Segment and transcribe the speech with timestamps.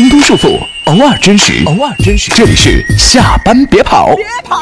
[0.00, 2.32] 京都束缚，偶尔真实，偶尔真实。
[2.34, 4.56] 这里是下班别跑，别跑。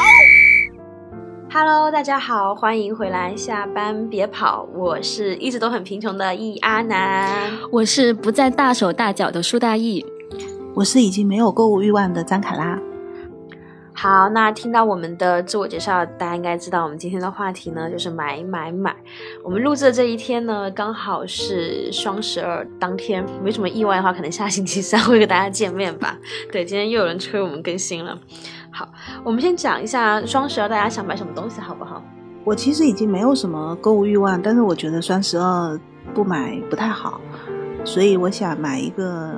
[1.49, 7.33] Hello，大家好，欢迎回来，下班别跑，我是一直都很贫穷的易阿南。
[7.71, 10.05] 我是不再大手大脚的苏大义，
[10.75, 12.77] 我是已经没有购物欲望的张卡拉。
[14.01, 18.95] 好，那听到我们的自我介绍，大家应该知道我们今天的话题呢，就是买买买。
[19.43, 26.17] 我们录制的这一天呢，刚好是双十二当天，没什么意外的话，可能下星期三会跟大家见面吧。
[26.49, 28.17] 对，今天又有人催我们更新了。
[28.71, 28.87] 好，
[29.21, 32.01] 我们先讲一下双十二大家想买什么东西，好不好？
[32.45, 35.77] 我其实已经没有什么购物欲望，但是我觉得双十二
[36.13, 37.19] 不买不太好，
[37.83, 39.35] 所以我想买一个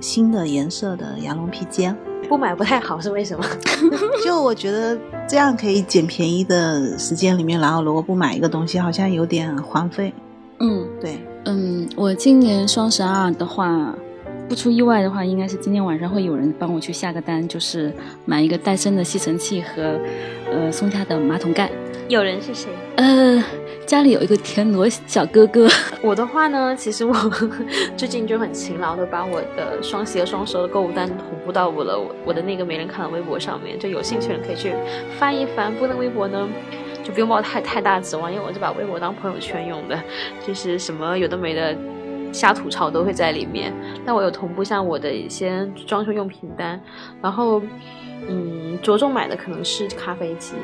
[0.00, 1.96] 新的颜色的羊绒披肩。
[2.28, 3.44] 不买不太好是为什么？
[4.24, 4.98] 就我觉得
[5.28, 10.12] 这样可以捡便宜的时间里面，然后如果不买一个东西，好像有点荒废。
[10.58, 13.94] 嗯对，嗯，我今年双十二的话，
[14.48, 17.92] 不出意外的话，应该是今天晚上会有人帮我去下个单，就是
[18.24, 19.98] 买一个戴森的吸尘器和
[20.50, 21.70] 呃松下的马桶盖。
[22.08, 22.70] 有人是谁？
[22.96, 23.44] 呃，
[23.86, 25.68] 家里有一个田螺小哥哥，
[26.02, 27.14] 我的话呢，其实我
[27.96, 34.74] 最近就很勤劳的把我的双十一、双十二的购物单同步到我的我的那个没人看的微博上面，就有兴趣的人可以去
[35.20, 35.72] 翻一翻。
[35.76, 36.48] 不能微博呢，
[37.04, 39.96] 就不用抱太太大指望，因为我是把微博当朋友圈用的，
[40.44, 41.76] 就是什么有的没的
[42.32, 43.72] 瞎吐槽都会在里面。
[44.04, 46.80] 但我有同步像我的一些装修用品单，
[47.22, 47.62] 然后
[48.28, 50.54] 嗯，着重买的可能是咖啡机，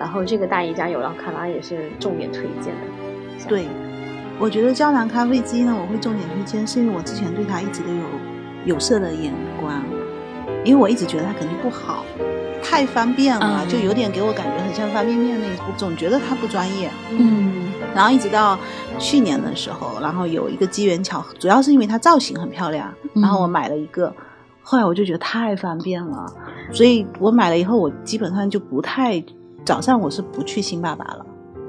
[0.00, 3.46] 然后这个大姨家有，然后卡拉也是重点推荐的。
[3.46, 3.66] 对，
[4.38, 9.84] 我觉得胶囊咖啡机呢，我会重点推荐，是因为我之前对它一直都有有色的眼光，
[10.64, 12.04] 因为我一直觉得它肯定不好，
[12.62, 16.90] 太方便了，嗯就有点给我感觉很像方便面那一股，总觉得它不专业。
[17.10, 18.56] 嗯然后一直到
[18.98, 24.14] 去年的时候，然后有一个机缘巧合，主要是因为它造型很漂亮，嗯然后我买了一个，
[24.62, 26.32] 后来我就觉得太方便了，
[26.72, 29.22] 所以我买了以后，我基本上就不太
[29.70, 31.24] 早上我是不去星巴巴了。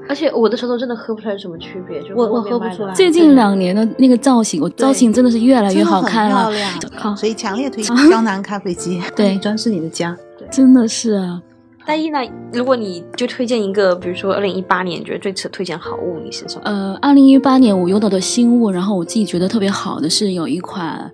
[0.08, 2.92] 而且我的舌头真的喝不出来什么区别，就我我喝不出来。
[2.92, 6.50] 最近两年的那个造型，我造型真的是越来越好看了。
[6.96, 9.38] 好，所以强烈推荐江南咖啡机，对。
[9.38, 10.16] 装饰你的家。
[10.50, 11.40] 真的是啊。
[11.86, 12.18] 大一呢，
[12.52, 16.62] 如果你就推荐一个，比如说二零一八年，你觉得最值得推荐好物，你是什么？
[16.64, 21.08] 呃，二零一八年我用到的新物，然后我自己觉得特别好的是有一款，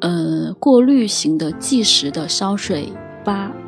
[0.00, 2.90] 呃，过滤型的计时的烧水
[3.22, 3.61] 吧，嗯，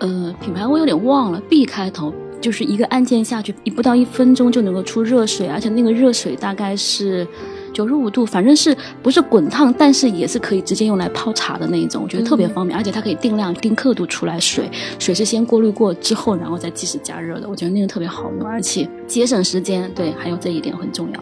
[0.00, 7.26] 呃，品牌我有点忘了，B 开头，就是一个按键下去，一不到一分钟就能够出热水，而且那个热水大概是
[7.72, 21.20] 九十五度，反正是不是滚烫，但是也是可以直接用来泡茶的那一种，我觉得特别方便，而且它可以定量、定刻度出来水，水是先过滤过之后，然后再计时加热的，我觉得那个特别好用，而且节省时间，对，还有这一点很重要。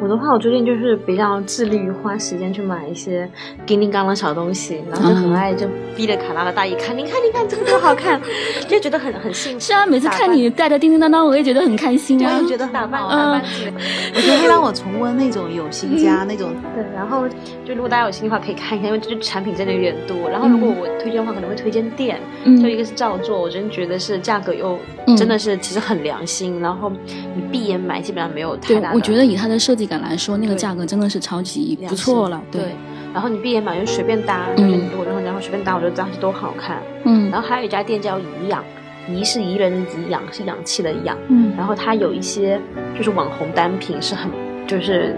[0.00, 3.28] 我的话，我最近就是比较致力于花时间去买一些
[3.64, 8.20] 叮叮当的小东西，然后就很爱就逼着卡拉的大姨看，你看你看这个多好看，
[8.68, 9.60] 就觉得很很幸福。
[9.60, 12.48] 是啊，每次看你带着叮叮当当，我也觉得很开心啊我也。
[12.48, 13.72] 觉得打扮打扮嗯自己。
[14.14, 16.50] 我觉得会让我重温那种有心家那种。
[16.74, 17.26] 对，然后
[17.64, 20.28] 就如果大家有兴趣的话，可以看一下，因为这产品真的有点多。
[20.30, 26.92] 然后如果我推荐的话，可能会推荐店，嗯就一个是照做，我真觉得是价格又嗯真的是其实很良心，然后
[27.34, 28.94] 你闭眼买基本上没有太对大，的。
[28.94, 32.42] 我觉得以它的设计感来说，那个对价格真的是超级不错了。
[32.50, 32.74] 对，
[33.14, 36.82] 然后你闭眼买就随便搭，就是嗯你如果然后随便搭，我觉得当时都好看。
[37.04, 38.64] 嗯然后还有一家店叫怡养，
[39.08, 41.16] 怡是怡人的怡，养是氧气的氧。
[41.28, 42.60] 嗯，然后它有一些
[42.96, 44.30] 就是网红单品是很
[44.66, 45.16] 就是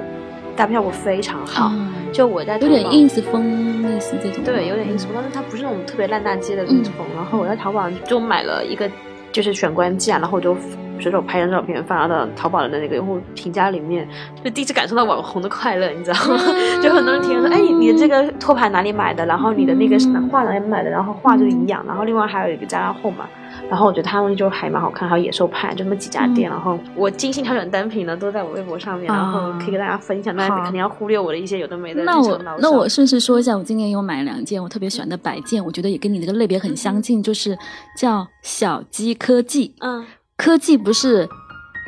[0.56, 1.66] 搭配效果非常好。
[1.66, 4.42] 啊就我在有点 ins 风类似这种。
[4.42, 7.06] 对，有点嗯 ins 风，但是它不是那种特别烂大街的 ins 风。
[7.14, 8.90] 然后我在淘宝就买了一个
[9.30, 10.56] 就是选关架，然后我就
[11.00, 14.08] 随手拍张照片发到淘宝的那个用户评价里面，
[14.42, 16.38] 就第一次感受到网红的快乐，你知道吗？
[16.82, 19.24] 就很多人评论说，哎，你的这个托盘哪里买的？
[19.26, 20.90] 然后你的那个是哪画哪里买的？
[20.90, 21.84] 然后画就一样。
[21.86, 23.26] 然后另外还有一个加拉后嘛。
[23.68, 26.48] 然后我觉得它东西就还蛮好看，还有野兽派，就那么几家店。
[26.48, 30.34] 然后我精心挑选单品呢，都在我微博上面，然后可以跟大家分享。
[30.36, 37.56] 大家肯定要忽略我的一些有的没的那我那我顺势说一下，我今年有买两件我特别喜欢的摆件，我觉得也跟你这个类别很相近，就是
[37.96, 39.74] 叫小鸡科技。
[39.80, 40.04] 嗯
[40.38, 41.28] 科技不是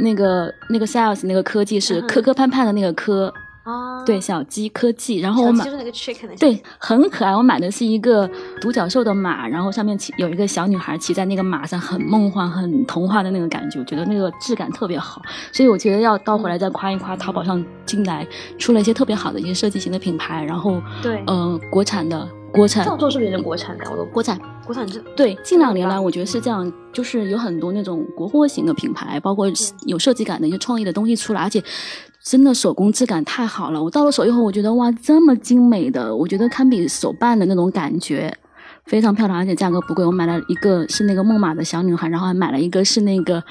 [0.00, 3.32] 那个那个 sales 那个科技，是磕磕绊绊的那个磕。
[3.70, 5.18] 啊，对，小鸡科技。
[5.20, 7.36] 然后我买就是那个 chicken 的对，很可爱。
[7.36, 8.28] 我买的是一个
[8.60, 15.22] 独角兽的马，然后上面骑有一个小女孩骑在那个马上，很梦幻、很童话的那个感觉，我觉得那个质感特别好。
[15.52, 18.26] 所以我觉得要倒回来再夸一夸淘宝上近来
[18.58, 23.84] 出了一些特别好的一些设计型的品牌，然后对呃国产的国产照做是不是也是国产的？
[23.90, 29.46] 我都国产国产这对，近两年来，我觉得是这样，就是有很多那种国货型的品牌，包括
[29.86, 31.62] 有设计感的一些创意的东西出来，而且
[32.22, 33.82] 真的手工质感太好了。
[33.82, 38.36] 我到了手以后，我觉得哇，这么精美的，我觉得堪比手办的那种感觉，
[38.84, 40.04] 非常漂亮，而且价格不贵。
[40.04, 43.42] 我买了一个是那个木马的小女孩，然后还买了一个是那个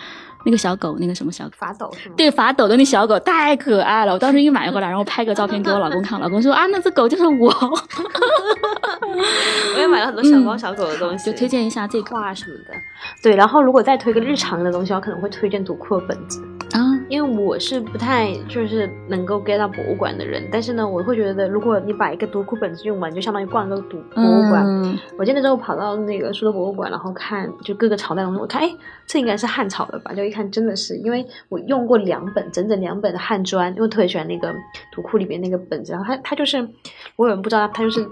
[0.46, 1.52] 那个小狗，那个什么小狗。
[1.58, 2.16] 法斗是吗？
[2.16, 7.52] 对，法斗的那小狗太可爱了，我当时一买回来，然后拍个照片给我老公看，老公说啊，那只狗就是我。
[9.76, 12.74] 我也买了很多小猫小狗的东西，就推荐一下这个画什么的。
[13.24, 16.40] 对，然后如果再推个日常的东西，我可能会推荐读库的本子。
[16.72, 16.80] 啊，
[17.10, 24.64] 因为我是不太就是能够 get 到博物馆的人，但是呢，我会觉得如果你把一个读库本子用完，就相当于逛一个读博物馆。
[24.66, 28.72] 嗯我记得那时候跑到那个苏州博物馆，然后看就各个朝代的东西，我看哎，
[29.06, 30.14] 这应该是汉朝的吧？
[30.14, 34.54] 就一看真的是，因为我用过两本，整整两本的汉砖，因为特别喜欢那个
[34.92, 36.58] 读库里面那个本子，然后它它就是，
[37.16, 38.06] 我有人不知道，它就是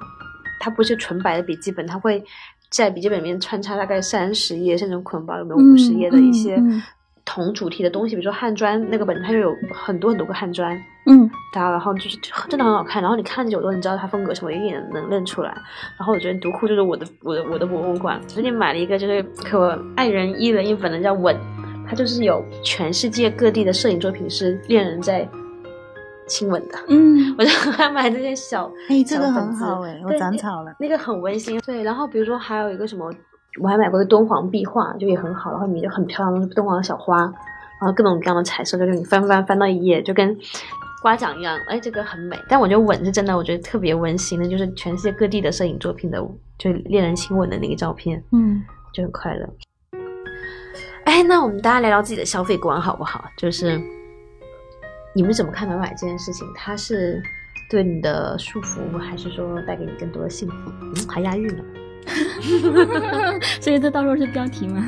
[0.59, 2.23] 它不是纯白的笔记本，它会
[2.69, 6.61] 在笔记本里面穿插大概三十页，甚至捆绑有没有五十页的一些
[7.27, 10.75] 同主题的东西，比如说汉砖那个本，它就有很多很多个汉砖。
[11.09, 12.17] 嗯它然后就是
[12.49, 15.49] 真的很好看，然后你看久了，你知道它风格什么，一眼能认出来。
[15.97, 18.19] 然后我觉得读库就是我的我的我的博物馆。
[18.27, 21.35] 最近买了一个就是可爱人一人一本的叫《吻》，
[21.87, 25.27] 它就是有全世界各地的摄影作品是恋人在
[26.27, 26.77] 亲吻的。
[26.87, 30.73] 嗯 我就很爱买这些小，哎，这个很好哎，我长草了。
[30.79, 31.59] 那个很温馨。
[31.61, 33.09] 对，然后比如说还有一个什么，
[33.59, 40.37] 我还买过一个敦煌壁画，就也很好，然后里面就很漂亮的敦煌的小花，然后各种各样的彩色，就是你翻翻翻到一页，就跟
[41.01, 42.37] 刮奖一样，哎，这个很美。
[42.47, 46.17] 但我觉得吻是真的，我觉得特别温馨的，就是全世界各地的摄影作品的，
[46.57, 48.63] 就恋人亲吻的那个照片，嗯，
[48.93, 49.49] 就很快乐。
[51.05, 53.25] 哎，那我们大家聊聊自己的消费观好不好？
[53.37, 53.79] 就是
[55.15, 56.45] 你们怎么看买买这件事情？
[56.53, 57.21] 它是
[57.69, 60.55] 对你的束缚，还是说带给你更多的幸福？
[60.81, 61.63] 嗯，还押韵呢。
[63.61, 64.87] 所以这到时候是标题吗？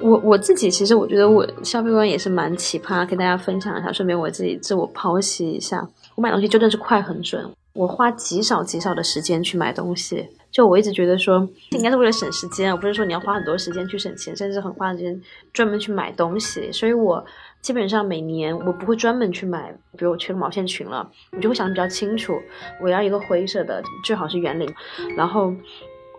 [0.00, 5.86] 我我自己其实我觉得我消费观也是蛮奇葩，跟大家分享一下，顺便我自己自我剖析一下。
[6.16, 10.28] 我买东西真的是快很准，我花极少极少的时间去买东西。
[10.50, 15.18] 就我一直觉得说，应该是为了省时间，而不是说你要花很多时间去省钱，甚至很花时间
[15.52, 16.70] 专门去买东西。
[16.70, 17.24] 所以我
[17.60, 22.34] 基本上每年我不会专门去买，比如我缺个毛线裙了，我就会想的比较清楚，
[22.82, 24.72] 我要一个灰色的，最好是圆领，
[25.16, 25.52] 然后。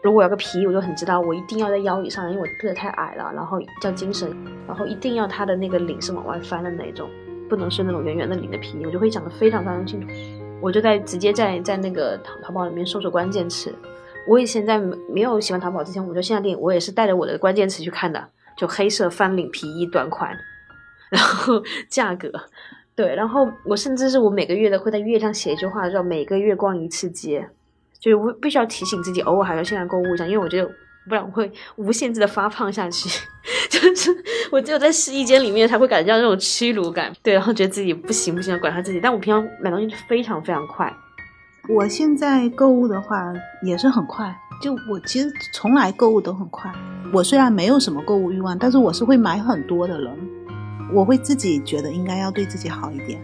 [0.02, 4.30] 如果要个皮衣，我就很知道，我一定要在腰以上，因为我个子太矮了，然后叫精神，
[4.68, 7.10] 然后一定要它的那个领是往外翻的那种，
[7.48, 10.08] 不能是那种圆圆的领的皮衣，我就会讲得非常非常清楚。
[10.64, 13.76] 我就在直接在在那个淘淘宝里面搜索关键词。
[14.26, 20.34] 我以前在没没有喜欢淘宝之前，我就线下店，我也是带着我的关键词去看的，就黑色翻领皮衣短款，
[21.10, 22.32] 然后价格，
[22.96, 27.50] 对，然后我甚至是我每个月的会在月上写一句话，叫每个月逛一次街。
[28.00, 30.70] 就是我必须要提醒自己，偶尔还要线上购物一下，因为我觉得
[31.08, 33.10] 不然我会无限制的发胖下去。
[33.70, 34.10] 就是
[34.52, 39.00] 我只有在试衣间里面才会感觉到那种屈辱感，对，然后觉得自己不行不行，管他自己。
[39.02, 40.94] 但我平常买东西非常非常快，
[41.68, 43.34] 我现在购物的话
[43.64, 46.72] 也是很快，就我其实从来购物都很快。
[47.12, 50.18] 我虽然没有什么购物欲望，但是我是会买很多的人。
[50.94, 53.20] 我会自己觉得应该要对自己好一点。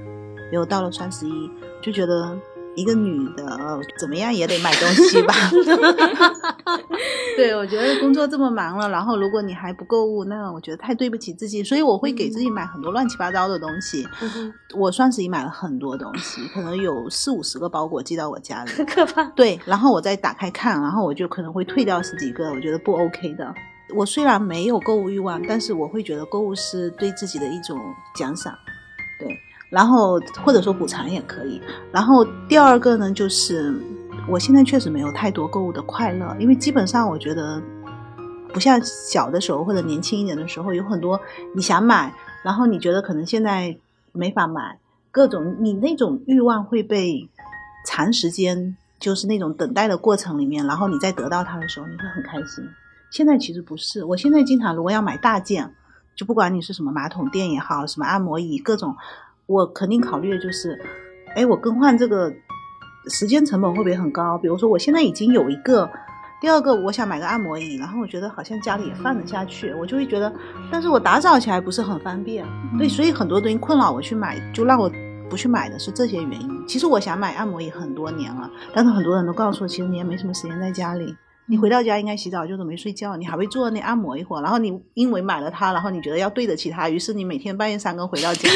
[0.49, 1.51] 比如到了双十一，
[1.81, 2.35] 就觉得
[2.79, 5.33] 一个女的呃怎么样也得买东西吧。
[7.35, 14.07] 对，我觉得工作这么忙了，然后如果你还不购物，那我觉得太对不起自己，所以我会给自己买很多乱七八糟的东西。
[14.75, 18.71] 我双十一买了很多东西，可能有四五十个包裹寄到我家里。
[18.71, 19.23] 很 可怕。
[19.35, 23.53] 对，然后我再打开看，然后我就可能会退掉十几个，我觉得不 OK 的。
[23.95, 27.79] 我虽然没有购物欲望，但是我会觉得购物是对自己的一种
[28.15, 28.53] 奖赏，
[29.19, 29.39] 对，
[29.69, 31.61] 然后或者说补偿也可以。
[31.91, 33.73] 然后第二个呢，就是
[34.27, 37.61] 我现在确实没有太多购物的快乐，因为基本上我觉得
[38.53, 41.19] 不像小的时候或者年轻一点的时候，有很多
[41.55, 43.77] 你想买，然后你觉得可能现在
[44.11, 44.79] 没法买，
[45.11, 47.29] 各种你那种欲望会被
[47.85, 52.67] 长时间就是那种等待的过程里面，然后你再得到它的时候，你会很开心。
[53.11, 55.73] 现在其实不是，我现在经常如果要买大件，
[56.15, 58.95] 就不管你是什么马桶垫也好，什么按摩椅各种，
[59.49, 60.79] 我肯定考虑的就是，
[61.35, 62.31] 哎，我更换这个
[63.07, 64.37] 时间成本会不会很高？
[64.37, 65.89] 比如说我现在已经有一个。
[66.41, 70.33] 第二个，我想买个按摩椅，然后我觉得好像家里也放得下去，我就会觉得，
[70.71, 72.45] 但是我打扫起来不是很方便，
[72.77, 74.89] 对，所以很多东西困扰我去买，就让我
[75.29, 76.65] 不去买的是这些原因。
[76.65, 81.13] 其实我想买按摩椅很多年了，但是很多人都告诉我，其实你也没什么时间在家里。
[81.49, 88.47] 你回到家应该洗澡就准备睡觉，你还会坐那按摩一会儿，然后你因为买了它，然后你觉得要对得起它，于是你每天半夜三更回到家，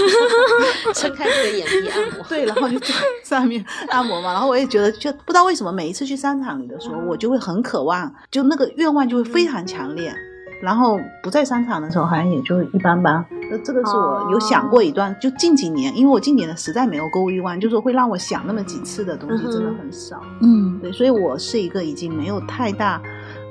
[0.93, 2.23] 撑开这个眼皮按摩。
[2.29, 4.31] 对，然后就坐上面按摩嘛。
[4.31, 10.13] 然后我也觉得，就不知道为什么每一次去商场里的时候，我就会很渴望，就那个愿望就会非常强烈。
[10.61, 13.25] 然后不在商场的时候，好像也就一般般。
[13.53, 20.19] 那这个是我有想过一段，就近几年，因为我近几年实在没有购物欲望，就是会让我想那么几次的东西真的很少。
[20.41, 22.99] 嗯，对，所以我是一个已经没有太大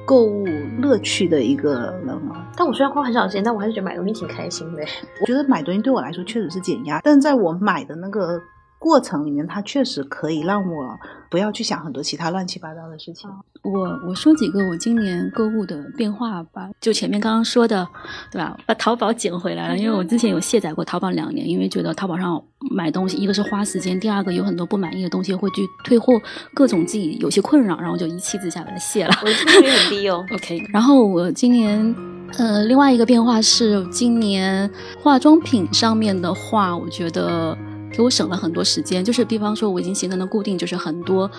[0.05, 0.45] 购物
[0.81, 2.49] 乐趣的一个人了。
[2.57, 4.83] 但我虽然花很少时间，但我还是觉得买东西挺开心的。
[5.23, 8.43] 我觉得买东西对我来说确实是减压，但是在我买的那个
[8.83, 10.99] 过程里面，它确实可以让我
[11.31, 13.31] 不要去想很多其他乱七八糟的事情。
[13.63, 17.87] 我我说几个我今年购物的变化吧，就前面刚刚说的，
[18.33, 18.57] 对吧？
[18.67, 26.21] 把淘宝捡回来了，因为我之前有卸载过淘宝两年，因为觉得淘宝上买东西，一个是花时间，第二个有很多不满意的东西会去退货，
[26.53, 29.15] 各种自己有些困扰，然后就一气之下把它卸了。
[29.23, 30.25] 我的退货率很低哦。
[30.35, 31.95] OK，然后我今年，
[32.39, 34.69] 呃，另外一个变化是，今年
[35.01, 37.57] 化妆品上面的话，我觉得
[37.93, 39.05] 给我省了很多时间。
[39.05, 41.31] 就是比方说，我已经形成了固定，就是很多，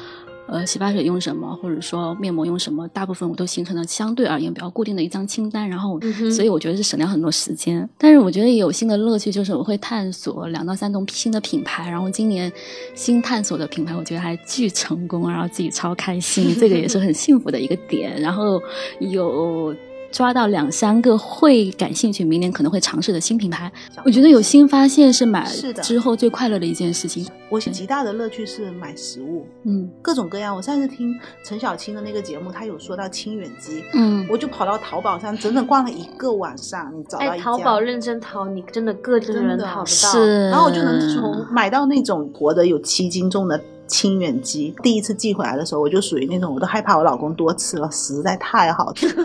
[0.48, 5.67] 呃，洗发水用什么，或者说面膜用什么，大部分我都形成了相对而言比较固定的一张清单。
[5.67, 7.89] 然后，嗯哼所以我觉得是省掉很多时间。
[7.98, 11.89] 但是我觉得也有新的乐趣，就是我会探索两到三种新的品牌。
[11.89, 12.51] 然后今年
[12.93, 18.19] 新探索的品牌，我觉得还巨成功，然后自己超开心，这个也是很幸福的一个点。
[18.22, 18.62] 然后
[19.00, 19.74] 有。
[20.13, 23.70] 抓到两三个会感兴趣，明年可能会尝试的新品牌，
[24.05, 27.27] 我觉得有新发现是买是的之后最快乐的一件事情。
[27.50, 30.55] 我极大的乐趣是买食物，嗯各种各样。
[30.55, 37.43] 我上次听陈小青的那个节目，他有说到清远鸡，嗯，我就跑到淘宝上，整整逛了一个晚上，你找到哎，一家。
[37.43, 39.86] 淘宝认真淘，你真的个真的人淘不到。
[39.86, 49.08] 是，然后我就能从买到那种活的有七斤重的清远鸡，第一次寄回来的时候，我就属于那种我都害怕我老公多吃了，实在太好吃。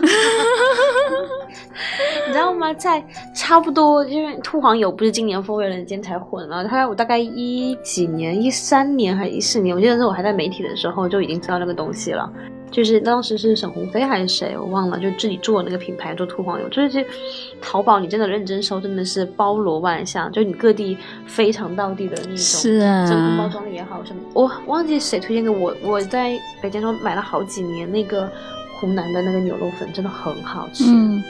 [2.27, 2.73] 你知道吗？
[2.73, 3.03] 在
[3.33, 12.31] 差不多，因为兔黄油不是今年风味人间才混了，它我大概一几年，一三年还是一四年，我记得是我还在媒体的时候就已经知道那个东西了。
[12.71, 17.03] 就是当时是沈鸿飞还是谁，我忘了，就自己做那个品牌做兔黄油，就是
[17.59, 22.37] 淘宝你真的认真搜，真的是包罗万象，就你各地非常到地的那种。
[22.37, 28.31] 是啊，真空包装的也好，什么我忘记谁推荐给我，我在北京时候买了好几年那个
[28.75, 31.23] 湖南的那个牛肉粉，真的很好吃，嗯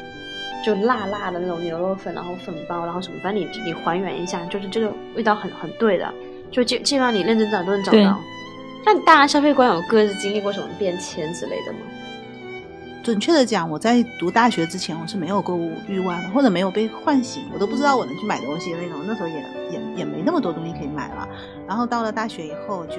[0.66, 6.14] 就辣辣的那种牛肉粉，然后粉包，然后什么，反正你你还原一下，就是这个味道很很对的，
[6.52, 8.20] 就基基本上你认真找都能找到。
[8.86, 11.80] 那大家消费观有各自经历过什么变迁之类的吗？
[13.02, 19.00] 准确的讲，我在读大学之前，我是没有购物欲望的，或者没有被唤醒，我都不知道我能去买东西的那种。
[19.08, 19.36] 那时候也
[19.72, 21.28] 也也没那么多东西可以买了。
[21.68, 22.98] 然后到了大学以后就，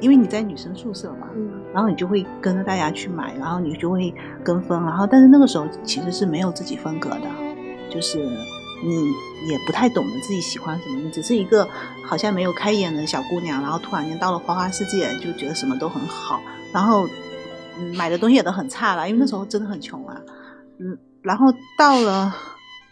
[0.00, 7.28] 因为你在女生宿舍嘛，嗯，然后你就会跟着大家去买，然后你就会跟风，然后但是那个时候其实是没有自己风格的，
[7.88, 8.18] 就是
[8.84, 9.06] 你
[9.48, 11.68] 也不太懂得自己喜欢什么，你只是一个
[12.04, 16.40] 好像没有开眼的小姑娘，然后突然间到了花花世界，就觉得什么都很好，
[16.72, 17.06] 然后
[17.78, 20.20] 嗯买的东西也都很差了，因为那时候真的很穷啊，
[20.78, 21.46] 嗯，然后
[21.78, 22.34] 到了。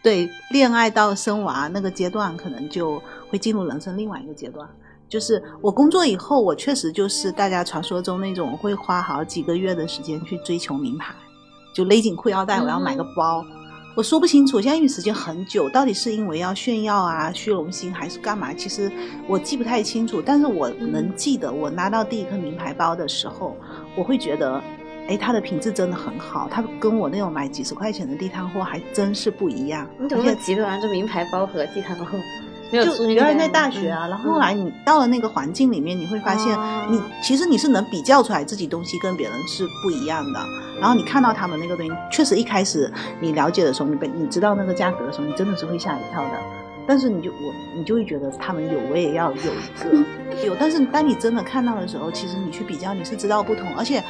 [0.01, 4.65] 对，恋爱到生娃那个阶段，可能就会进入人生另外一个阶段。
[5.09, 11.15] 就是我工作以后，我确实就是大家传说中那种会花好几个月的时间去追求名牌，
[11.73, 13.43] 就勒紧裤腰带，我要买个包。
[13.95, 18.53] 我说不清楚，现在因为时间很久，到底是因为要炫耀啊、虚荣心，还是干嘛？
[18.53, 18.89] 其实
[19.27, 23.57] 我记不太清楚，但是我能记得，我拿到第一颗名牌包的时候，
[23.97, 24.61] 我会觉得，
[25.09, 29.89] 哎，它的品质真的很好，它跟我那种买几十块钱的地摊货还真是不一样。
[29.99, 30.79] 你怎么极端？
[30.79, 32.17] 这名牌包和地摊货
[32.71, 40.39] 就原来在在大学啊，然后后来你到了那个环境里面，你会发现哦你其实你是能比较出来自己东西跟别人是不一样的。
[40.79, 46.39] 然后你看到他们那个东西，确实一开始你了解的时候，你被你知道那个价格的时候，你真的是会吓一跳的。
[46.87, 49.39] 但是你就我你就会觉得他们有，我也要有一
[49.83, 50.55] 个 有。
[50.59, 54.03] 但是当你真的看到的时候，其实你去比较，你是知道不同，而且。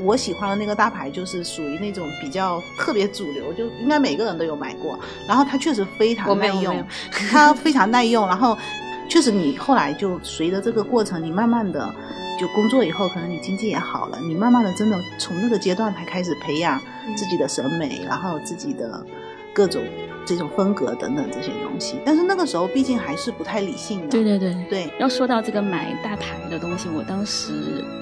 [0.00, 4.98] 我喜欢的那个大牌就是属于那种比较特别主流，就应该每个人都有买过。
[5.28, 8.26] 然后它确实非常耐用它非常耐用。
[8.26, 8.56] 然后
[9.08, 11.94] 确实你后来就随着这个过程，你慢慢的
[12.40, 16.80] 就工作以后，可能你经济也好了，你慢慢的真的从那个阶段才开始培养
[17.16, 19.04] 自己的审美，然后自己的
[19.52, 19.82] 各种
[20.26, 21.96] 这种风格等等这些东西。
[22.04, 24.54] 但是那个时候毕竟还是不太理性的，对对对。
[24.68, 27.52] 对要说到这个买大牌的东西，我当时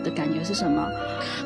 [0.05, 0.87] 的感觉是什么？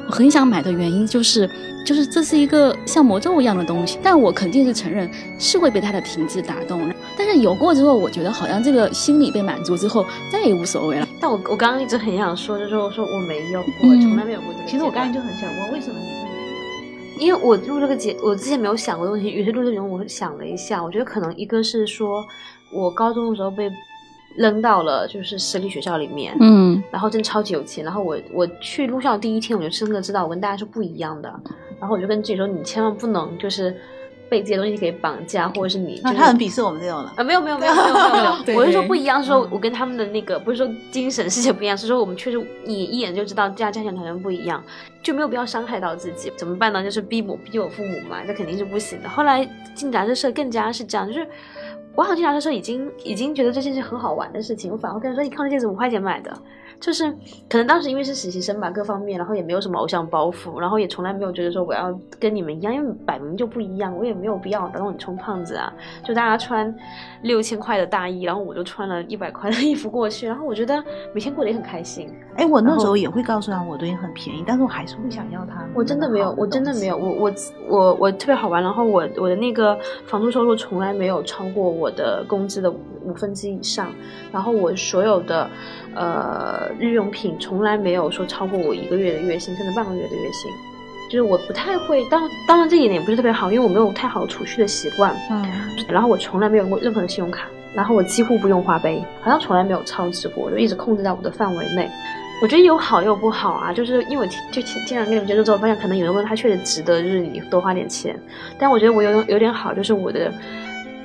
[0.06, 1.48] 我很想买的原因就是，
[1.84, 6.80] 就是这是一个像魔咒一样的东西，但我肯定是承认是会被它的品质打动。
[7.16, 11.08] 但是有过之后，我觉得好像这个心理被满足之后，再也无所谓了。
[11.20, 14.68] 但我我刚刚一直很想说，就是我说我没有，嗯我从来没有过这个。
[14.68, 16.26] 其实我刚才就很想问，为什么你？
[17.18, 22.24] 因为我录这个节，我之前没有想过的问题，于是录这个节目，我想了一下，我觉得可能一个是说，
[22.72, 23.70] 我高中的时候被
[24.36, 31.28] 扔到了就是私立学校里面，嗯然后真超级有钱，然后我我去录校第一天，我就深刻知道我跟大家是不一样的，
[31.80, 33.74] 然后我就跟自己说，你千万不能就是
[34.28, 37.12] 被这些东西给绑架，或者是你、就是那他很鄙视我们这种了。
[37.16, 44.62] 啊，没有没有没有没有没有没有，对 我是说不一样，是说嗯我跟他们的那个不是说精神世界不一样，是说我们确实你一眼就知道这家家庭条件不一样，
[45.02, 46.32] 就没有必要伤害到自己。
[46.36, 46.82] 怎么办呢？
[46.82, 49.08] 就是逼我逼我父母嘛，这肯定是不行的。
[49.08, 51.26] 后来进杂志社更加是这样，就是
[51.94, 56.36] 我好像进杂志社已经已经觉得这件事很好玩的事情，我反而跟他说，你看这戒指五块钱买的。
[56.80, 57.10] 就是
[57.48, 65.72] 可能当时因为是实习生吧，各方面，然后也没有什么偶像包袱，然后也从来没有觉得说我要跟你们一样，因为摆明就不一样，我也没有必要让你充胖子啊。
[66.04, 66.72] 就大家穿
[67.22, 72.12] 六千块的大衣，然后我就穿了一百块的衣服过去，然后我觉得每天过得也很开心。
[72.36, 75.64] 哎，我那时候也会告诉他我东西很便宜，但是我还是会想要他。
[75.74, 76.96] 我真的没有，我真的没有，。
[76.96, 77.32] 我我
[77.68, 83.90] 我我特别好玩，然后我我的那个房租收入从来没有超过我的工资的五分之一以上，
[84.32, 85.48] 然后我所有的
[85.96, 90.52] 呃日用品从来没有说超过我一个月的月薪，甚至半个月的月薪。
[91.08, 95.14] 就是我不太会，当当然这一点也不是特别好，因为我没有太好储蓄的习惯。
[95.30, 95.44] 嗯，
[95.88, 101.88] 然后我从来没有过任何的信用卡，然后我几乎不用花呗，好像从来没有超支过，我就一直控制在我的范围内。
[102.42, 108.18] 我觉得有好也有不好啊，就是因为我就经经常跟你们接触之后，发现可能有的东西它确实值得，就是你多花点钱。
[108.58, 110.32] 但我觉得我有有点好，就是我的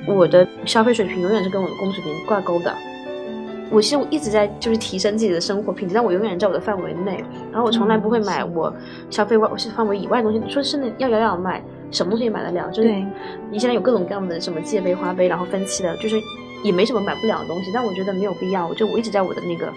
[0.04, 2.74] 我的消费水平永远是跟我的工资水平挂钩的。
[3.72, 7.24] 我是一直在就是提升自己的生活品质，但我永远在我的范围内。
[7.50, 8.72] 然后我从来不会买我
[9.08, 10.38] 消费外我是范围以外的东西。
[10.38, 12.70] 你说真的要要要买，什么东西也买得了？
[12.70, 12.88] 就是
[13.50, 16.20] 你现在有各种各样的什么借呗、花呗，然后分期的，就是
[16.62, 17.70] 也没什么买不了的东西。
[17.72, 19.72] 但我觉得没有必要，我就我一直在我的那个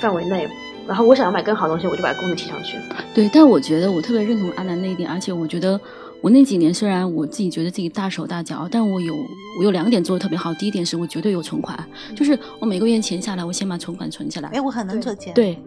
[0.00, 0.48] 范围内。
[0.86, 2.78] 然后我想要买更好的东西，我就把工资提上去。
[3.12, 5.80] 对，但我觉得我特别认同阿南那一点，而且我觉得
[6.22, 9.14] 我那几年虽然我自己觉得自己大手大脚，但我有
[9.58, 10.52] 我有两点做的特别好。
[10.54, 11.78] 第一点是我绝对有存款，
[12.16, 14.48] 就是我每个月钱下来，我先把存款存起来。
[14.48, 15.58] 哎，我很能存钱。，对，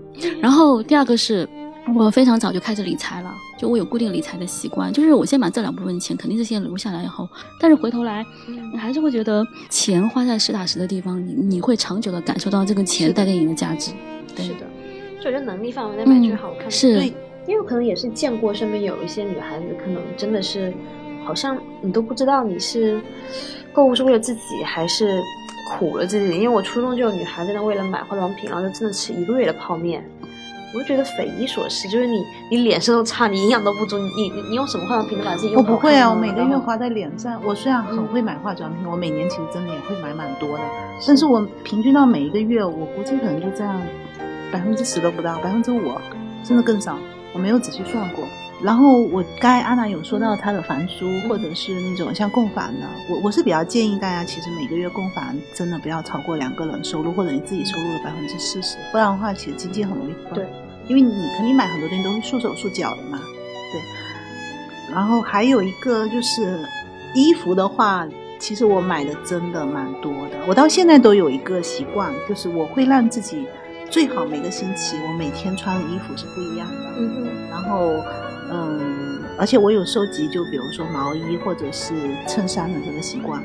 [0.42, 1.48] 然后第二个是
[1.96, 7.28] 我非常早就开始理财了，就我有固定理财的习惯，就是我先把这两部分钱肯定是先留下来以后，
[7.60, 13.92] 但是回头来，你还是会觉得钱花在实打实的地方，你你会长久的感受到这个钱带给你的价值。
[14.36, 14.68] 对是的，
[15.22, 16.70] 所以我觉得能力范围内买最好看。
[16.70, 17.12] 是
[17.50, 20.72] 对，因为可能也是见过身边有一些女孩子，可能真的是，
[21.26, 23.02] 好像你都不知道你是
[23.74, 25.20] 购物是为了自己还是
[25.72, 26.36] 苦了自己。
[26.36, 30.04] 因为我初中就有女孩在那为了买化妆品，然后就真的吃一个月的泡面，
[30.74, 31.88] 我就觉得匪夷所思。
[31.88, 37.42] 就是你你脸色都差，你营养都不足，你你你用什么化妆品能把自己我用好不会啊，我每个月花在脸上。
[37.44, 40.64] 我虽然很会买化妆品，我每年其实真的也会买蛮多的，
[41.08, 43.82] 但是我平均到每一个月，我估计可能就这样，
[44.52, 45.94] 百分之十都不到，百分之五，
[46.44, 46.98] 甚至更少。
[47.34, 48.26] 我没有仔细算过。
[48.62, 60.34] 然后我刚才安娜有说到她的房租，或者是那种像供房的，我我是比较建议大家，其实每个月供房真的不要超过两个人收入，或者你自己收入的百分之四十，不然的话，其实经济很容易崩。
[60.34, 60.46] 对，
[60.90, 63.18] 因为你肯定买很多东西都是束手束脚的嘛。
[63.72, 66.60] 对，然后还有一个就是
[67.14, 68.06] 衣服的话，
[68.40, 70.38] 其实我买的真的蛮多的。
[70.46, 73.48] 我到现在都有一个习惯，就是我会让自己
[73.90, 76.94] 最好每个星期我每天穿的衣服是不一样的。
[76.98, 78.04] 嗯哼，然后，
[78.52, 81.94] 嗯，而且我有收集，就比如说毛衣或者是
[82.28, 83.44] 衬衫的这个习惯。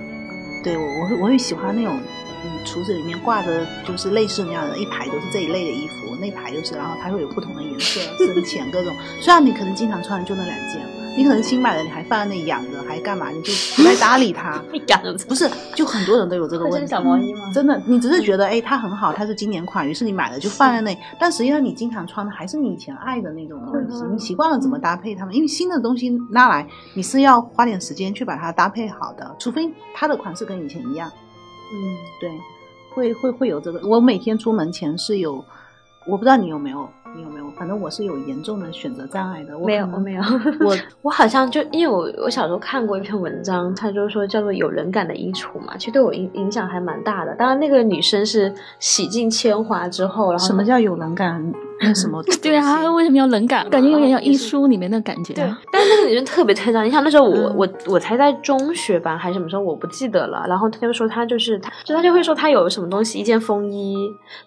[0.63, 1.99] 对我，我会我会喜欢那种，
[2.45, 8.95] 嗯，橱子里面挂的就是类似那样的一排都是这一类的衣服，那排就是，然后它会有不同的颜色、深浅各种。
[9.21, 10.81] 虽然你可能经常穿的就那两件，
[11.17, 13.31] 你可能新买的你还放在那里养着，还干嘛？
[13.31, 14.61] 你就 不太搭理它。
[14.89, 16.87] 养着不是，就很多人都有这个问题。
[16.87, 20.99] 小毛衣吗真的，你只是觉得哎，它很好，它是经典款，于是你买了就放在那里。
[21.19, 25.35] 但实际上你经常穿的还是你以前爱的那种东西，嗯你习惯了怎么搭配它们。
[25.35, 31.11] 因为新的东西拉来，你是要花点时间去把它搭配好的，除非它的款式跟以前一样。
[31.73, 32.31] 嗯，对，
[32.95, 33.87] 会会会有这个。
[33.89, 35.45] 我每天出门前是有，
[36.07, 37.45] 我不知道你有没有，你有没有？
[37.57, 39.57] 反正我是有严重的选择障碍的。
[39.57, 40.23] 我没有， 我没有，
[40.61, 47.35] 我我好像就因为我我小时候看过一篇文章，它就是说叫做有人感的衣橱嘛，其实对我影影响还蛮大的。
[47.37, 51.53] 当然，那个女生是洗尽铅华之后，然后什么叫有人感？
[51.81, 52.23] 那 什么？
[52.43, 53.69] 对啊，为什么要冷感？
[53.69, 55.61] 感觉有点像艺书里面的感觉、对啊。
[55.73, 60.45] 但是那个女生特别特别你想那时候我、嗯我我才在中学吧，还是什么时候我不记得了。
[60.49, 63.97] 然后她就说她就是她就她就会说她有什么东西，一件风衣，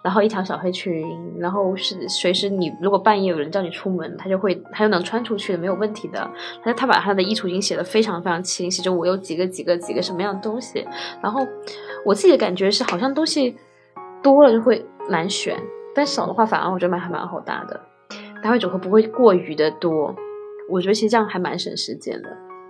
[0.01, 1.05] 然后一条小黑裙，
[1.37, 6.29] 然后是随时你如果半夜有人叫你出门，她就会她就能穿出去的，没有问题的。
[6.63, 10.85] 她她把她的衣橱已经写的非常非常清晰，就我有几个几个几个什么样的东西。
[11.21, 11.45] 然后
[12.05, 13.55] 我自己的感觉是，好像东西
[14.23, 15.55] 多了就会难选，
[15.97, 17.81] 但少的话反而我觉得蛮还蛮好搭的。
[18.43, 20.15] 搭配组合不会过于的多，
[20.69, 22.29] 我觉得其实这样还蛮省时间的。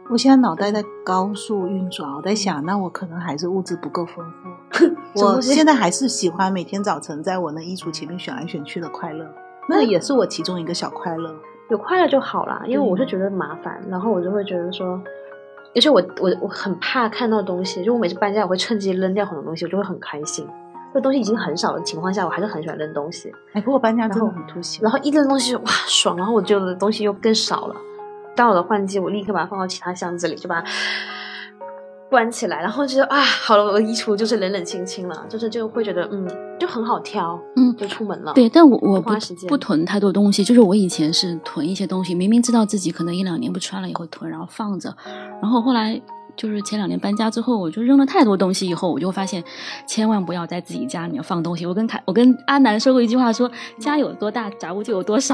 [0.10, 4.86] 我现在脑袋在高速运转，我在想，那我可能还是物质不够丰富。
[5.22, 9.26] 我现在还是喜欢每天早晨在我那衣橱前面选来选去的快乐，
[9.68, 11.36] 那也是我其中一个小快乐。
[11.70, 15.02] 有快乐就好啦，因为我是觉得麻烦，然后我就会觉得说，
[15.76, 20.48] 而且我我我很怕看到东西，就我每次搬家我会趁机扔掉很多东西，我就会很开心。
[20.98, 23.32] 这东西已经很少的情况下，我还是很喜欢扔东西。
[23.54, 24.80] 哎，不过搬家真的然后很突袭。
[24.82, 27.76] 然后一扔东西就哇爽，然后我就的东西又更少了。
[28.36, 30.68] 到了换季，我立刻把它放到其他箱子里，就把它
[32.10, 36.28] 关起来，然后觉得啊，好了，我的衣橱就是冷冷清清了，就是就会觉得嗯，
[36.60, 38.34] 就很好挑，嗯就出门了。
[38.34, 39.14] 对，但我我不
[39.48, 44.96] 不囤太多东西，就是我以前是囤一些东西，明明知道自己可能一两年不穿了也会囤，然后放着，
[45.42, 46.02] 然后后来
[46.38, 49.43] 就是前两年搬家之后，我就扔了太多东西，以后我就发现
[49.88, 51.65] 千万不要在自己家里面放东西。
[51.65, 55.34] 我跟凯，我跟阿南说过一句话说，家有多大，杂物就有多少。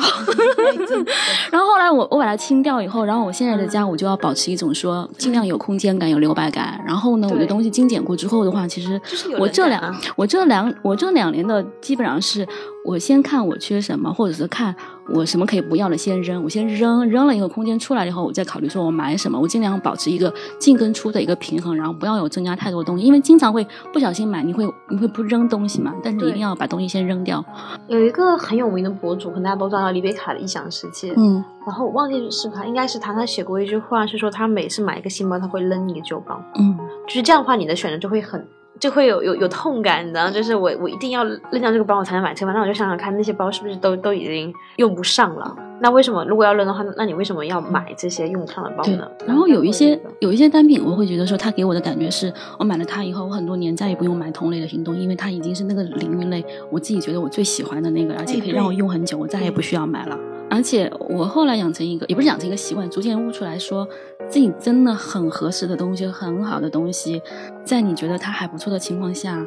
[1.52, 6.82] 然后后来我我把它清掉以后，然后我现在的家我就要保持一种说尽量有空间感、有留白感。
[6.88, 9.00] 然后呢，我的东西精简过之后的话，其实
[9.38, 12.48] 我这两我这两我这两年的基本上是
[12.86, 14.76] 我先看我缺什么，或者是看
[15.08, 19.40] 我什么可以不要的先扔，我先扔扔了以后空间出来以后，我再考虑说我买什么。
[19.40, 27.44] 我尽量保持一个进跟出的一个平衡，然后不要有增加太多东西，因为经常会不小心买，你会你会不扔东西嘛，但是一定要把东西先扔掉。
[27.88, 31.14] 有一个很有名的博主，可能大家都知道李贝卡的异想世界。
[31.16, 36.38] 嗯然后我忘记是他，应该是他，他写过一句话，是说他每次买一个新包，他会扔一个旧包。
[36.60, 38.46] 嗯就是这样的话，你的选择就会很
[38.80, 42.58] 就会有有有痛感，你知道，就是我我一定要扔掉这个包，我才能买这个包。
[42.58, 45.56] 那我就想想看，那些包是不是都都已经用不上了？
[45.80, 60.18] 那为什么如果要扔的话，那你为什么要买这些用不上的包对呢？，然后有一些有一些单品，我会觉得说，它给我的感觉是我买了它以后，我很多年再也不用买同类的行动，因为它已经是那个领域类，我自己觉得我最喜欢的那个，而且可以让我用很久，我再也不需要买了。
[60.54, 63.88] 而且我后来养成一个，也不是养成一个习惯，逐渐悟出来说，
[64.30, 67.20] 自己真的很合适的东西，很好的东西，
[67.66, 69.44] 在你觉得它还不错的情况下，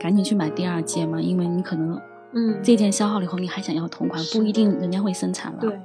[0.00, 2.00] 赶紧去买第二件嘛，因为你可能
[2.34, 5.58] 嗯，这件消耗了以后，你还想要同款，不一定人家会生产了。
[5.60, 5.76] 对，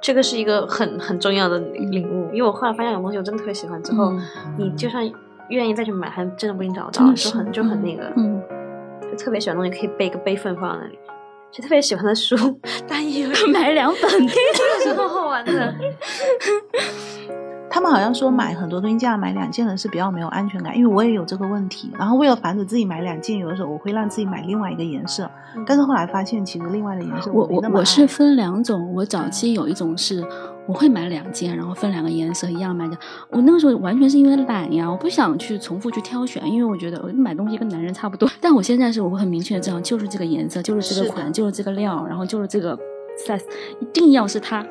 [0.00, 4.20] 这个是一个很很重要的领悟，因为我后来发现有东西我真的特别喜欢，之后、嗯
[4.56, 5.10] 你就算
[5.48, 8.40] 愿意再去买，还真的不一定找得到，就很就很那个，嗯，
[9.10, 10.98] 就特别喜欢的东西可以备个备份放在那里，
[11.54, 12.34] 就特别喜欢的书，
[12.88, 14.10] 但因为买两本。
[14.26, 15.72] 这个是好好玩的。
[17.70, 21.92] 他们好像说买很多东西这样买两件的是比较没有安全感，因为我也有这个问题。
[21.98, 25.28] 然后为了防止自己买两件，有的时候我会让自己买另外一个颜色，
[25.66, 30.24] 但是后来发现其实另外的颜色我我我是分两种，我早期有一种是
[30.66, 32.96] 我会买两件，然后分两个颜色一样买的。
[33.30, 38.28] 我那个时候完全是因为懒呀，我不想去重复去挑选，因为我觉得我买东西跟男人差不多。
[38.40, 42.78] 但我现在是我会很明确的知道，就是这个颜色，就是这个款，就是这个料，然后就是这个
[43.26, 43.42] size，
[43.80, 44.64] 一定要是它。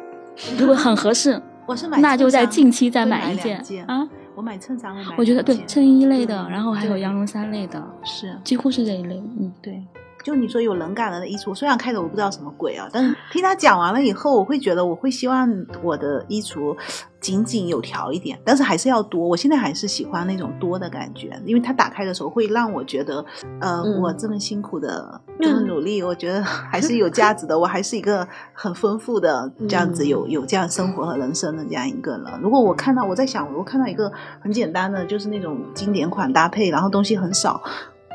[0.58, 4.08] 如果很合适， 我是买那就在近期再买买一件啊。
[4.36, 9.22] 我买衬衫会买，我觉得对衬衣类的，然后还有羊绒衫类的，是几乎是这一类。
[9.40, 9.84] 嗯，对。
[10.24, 15.48] 就你说有冷感的衣橱，虽然开头我不知道什么鬼啊，但是听他讲完了以后，我会觉得我会希望
[15.84, 16.76] 我的衣橱
[17.20, 19.28] 井井有条一点，但是还是要多。
[19.28, 23.24] 我现在还是喜欢那种多的感觉，因为它打开的时候会让我觉得，
[23.60, 27.60] 呃，嗯我这么辛苦的这么努力，我觉得还是有价值的。
[27.60, 32.24] 我还是一个很丰富的这样子嗯有有这样生活和人生的这样一个人。
[32.42, 37.62] 如果我看到我在想，我看到一个很简单的，就是那种经典款搭配，然后东西很少，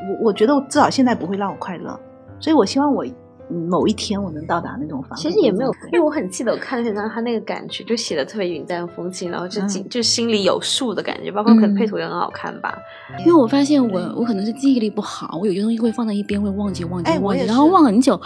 [0.07, 1.99] 我我觉得至少现在不会让我快乐，
[2.39, 3.05] 所以我希望我
[3.49, 5.17] 某一天我能到达那种方。
[5.17, 12.77] 其实也没有，因为我很记得我看那篇文章，他那个感觉就写的特别云淡风轻，然后就心、就心里有数的感觉，包括可能配图也很好看吧。
[13.19, 18.19] 因为我发现我我可能是记忆力不好，我有些东西会放在一边，会忘记忘记忘记，然后忘很久。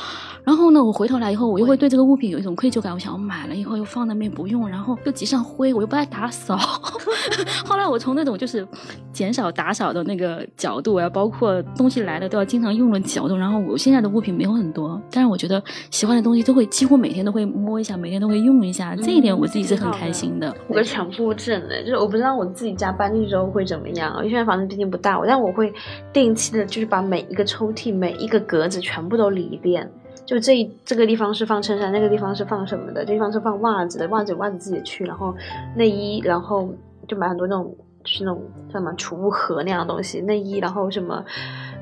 [0.44, 2.94] 然后呢，我回头来以后，我又会对这个物品有一种愧疚感。
[2.94, 6.58] 我想我买了以后又放那边不用，然后又积上灰，我又不爱打扫。
[7.66, 8.68] 后来我从那种就是
[9.14, 20.54] 减少打扫的那个角度啊，包括东西来了都要经常用的角度，然后我现在的物品没有很多，但是我觉得喜欢的东西都会几乎每天都会摸一下，每天都会用一下，这一点我自己是很开心的。
[20.68, 25.72] 我个强迫症的，就是我不知道我自己家搬进去之后会怎么样，因为现在房子毕竟不大，但我会
[26.12, 29.88] 定期的，就是把每一个抽屉、每一个格子全部都理一遍。
[30.26, 35.36] 就这一这个地方是放衬衫，那个地方是放什么的，这地方是放袜子的，袜子有袜子自己去，然后
[35.76, 36.74] 内衣，然后
[37.08, 41.24] 就买很多那种就是那种叫什么储物盒那样的东西，内衣，然后什么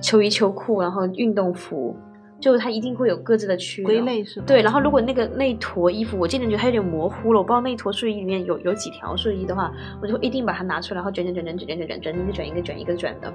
[0.02, 1.96] 秋衣秋裤，然后运动服，
[2.41, 4.45] 就它一定会有各自的区的归类是吧？
[4.47, 13.32] 对，然后如果那个那一坨衣服，我渐渐觉得它有点模糊了，我不知道那一坨睡衣里面有有几条睡衣的话，我就会一定把它拿出来，然后卷卷卷卷卷卷卷卷，卷一个卷一个卷一个卷的。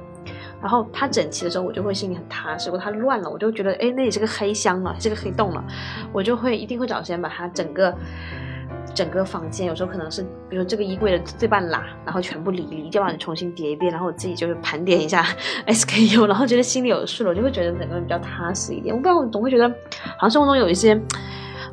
[0.60, 5.64] 然后它整齐的时候，我就会心里很踏实；如果它乱了，我就觉得哎，那里是个黑箱了，是个黑洞了，
[6.12, 7.94] 我就会一定会找时间把它整个。
[8.96, 15.22] 整个房间有时候可能是，比如这个衣柜的这半拉，然后全部理理就把你重新叠一遍，然后我自己就是盘点一下
[15.68, 18.94] SKU，然后觉得心里有数了，我就会觉得整个人比较踏实一点。
[18.94, 19.68] 我不知道，我总会觉得
[20.16, 20.98] 好像生活中有一些，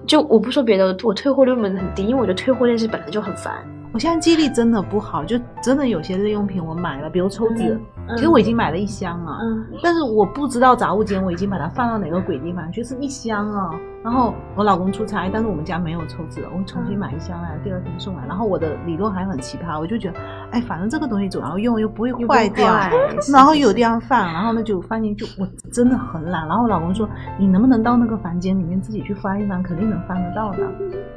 [0.05, 3.65] 就我不说别的，我退货率很低，因为我觉得退货这件事本来就很烦。
[3.93, 13.69] 我现在记忆力真的不好，就真的有些日用品我买了，比如抽纸，嗯其实我已经买了一箱了，嗯但是我不知道杂物间我已经把它放到哪个鬼地方，就是一箱啊。
[14.03, 18.25] 然后我老公出差，但是我们家没有抽纸，我重新买一箱来，第二天送来。
[18.27, 20.19] 然后我的理论还很奇葩，我就觉得，
[20.51, 22.75] 哎，反正这个东西总要用，又不会坏掉，
[23.31, 25.23] 然后有地方放，然后呢就放进去。
[25.39, 26.45] 我真的很懒。
[26.47, 27.07] 然后我老公说，
[27.39, 30.57] 你能不能到那个房间里面自己去翻一翻，肯定能翻得到的。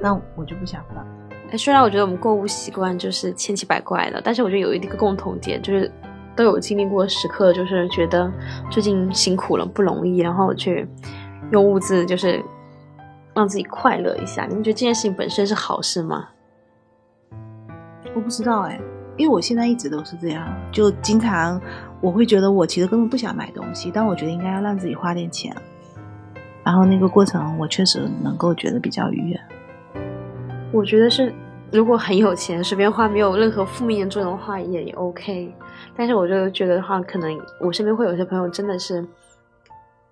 [0.00, 1.04] 但我就不想翻。
[1.52, 5.90] 哎，虽然我觉得我们购物习惯就是千奇百怪的，但是我觉得有一个共同点，就是
[6.34, 8.30] 都有经历过时刻，就是觉得
[8.70, 10.88] 最近辛苦了，不容易，然后去
[11.52, 12.42] 用物质就是
[13.32, 14.44] 让自己快乐一下。
[14.46, 16.28] 你们觉得这件事情本身是好事吗？
[18.12, 18.80] 我不知道哎，
[19.16, 21.60] 因为我现在一直都是这样，就经常
[22.00, 25.54] 我会觉得我其实根本不想买东西，但我觉得应该要让自己花点钱，
[26.64, 29.40] 然后那个过程我确实能够觉得比较愉悦。
[30.72, 31.32] 我觉得是，
[31.72, 35.54] 如果很有钱，随便花没有任何负面作用的话，也也 OK。
[35.96, 39.02] 但是我就觉得的话，可能我身边会有些朋友真的是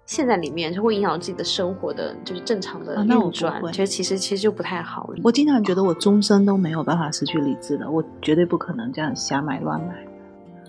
[0.06, 3.60] 陷在里面，就会影响到自己的生活的，就是正常的运转。
[3.60, 5.10] 会其实其实其实就不太好。
[5.22, 9.94] 我经常觉得我终身都没有办法失去理智的，我绝对不可能这样瞎买乱买。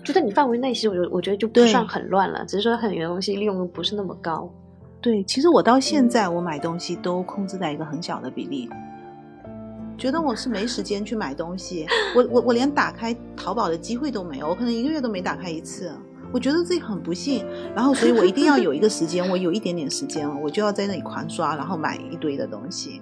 [0.04, 4.50] 就在你范围内，其实我觉我觉得就不算很乱了，只是说很多东西利用率不是那么高。
[5.00, 8.68] 对，其实我到现在我买东西都控制在一个很小的比例。
[9.96, 15.90] 觉得我是没时间去买东西， 我我我连打开淘宝的机会都没有，我可能一个月都没打开一次。
[16.32, 23.00] 我觉得自己很不幸，然后所以我一定要有一个时间，我有一点点时间了，我就要在那里狂刷，然后买一堆的东西。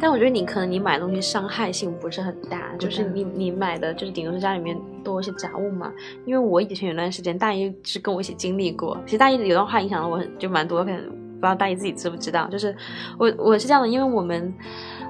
[0.00, 5.92] 但我觉得你可能你买东西伤害性不是很大，就是你你买的就是顶多是家里面多一些杂物嘛。
[6.26, 11.02] 因为我以前有段时间大一是跟我一起经历过，其实大一有段话影响了我很就蛮多，可能
[11.40, 12.74] 不知道大姨自己知不知道，就是
[13.18, 14.54] 我我是这样的，因为我们。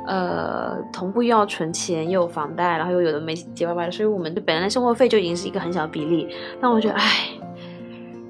[0.07, 6.27] 呃，同步又要存钱，又有房贷，然后又有的没结巴巴的，所以我们本来的生活费就已经是一个很小的比例。
[6.63, 7.29] 那我觉得，唉，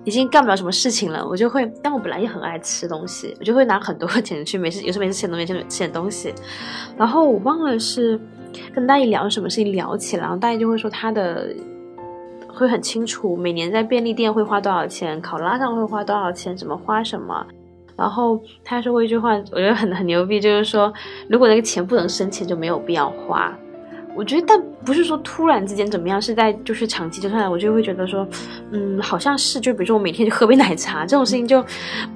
[0.02, 6.34] 已经干不了什么事情了，我就会，但我本来也很爱吃东西，我就会拿很多钱去每次，有时候每次吃点东西吃点东西。
[6.96, 8.20] 然后我忘了是
[8.74, 11.54] 跟大姨聊什么事情聊起来，然后大姨就会说她的
[12.48, 17.46] 会很清楚，每年在便利店会花多少钱，考拉上会花多少钱，怎么花什么。
[17.98, 20.92] 然后他说过一句话，我觉得很很牛逼，就是说，
[21.28, 23.52] 如果那个钱不能生钱，就没有必要花。
[24.14, 28.24] 我觉得，但不是说突然之间怎么样，是在就是长期就算，我就会觉得说，
[28.70, 31.64] 嗯，好像是，就比如说我每天就喝杯奶茶这种事情就，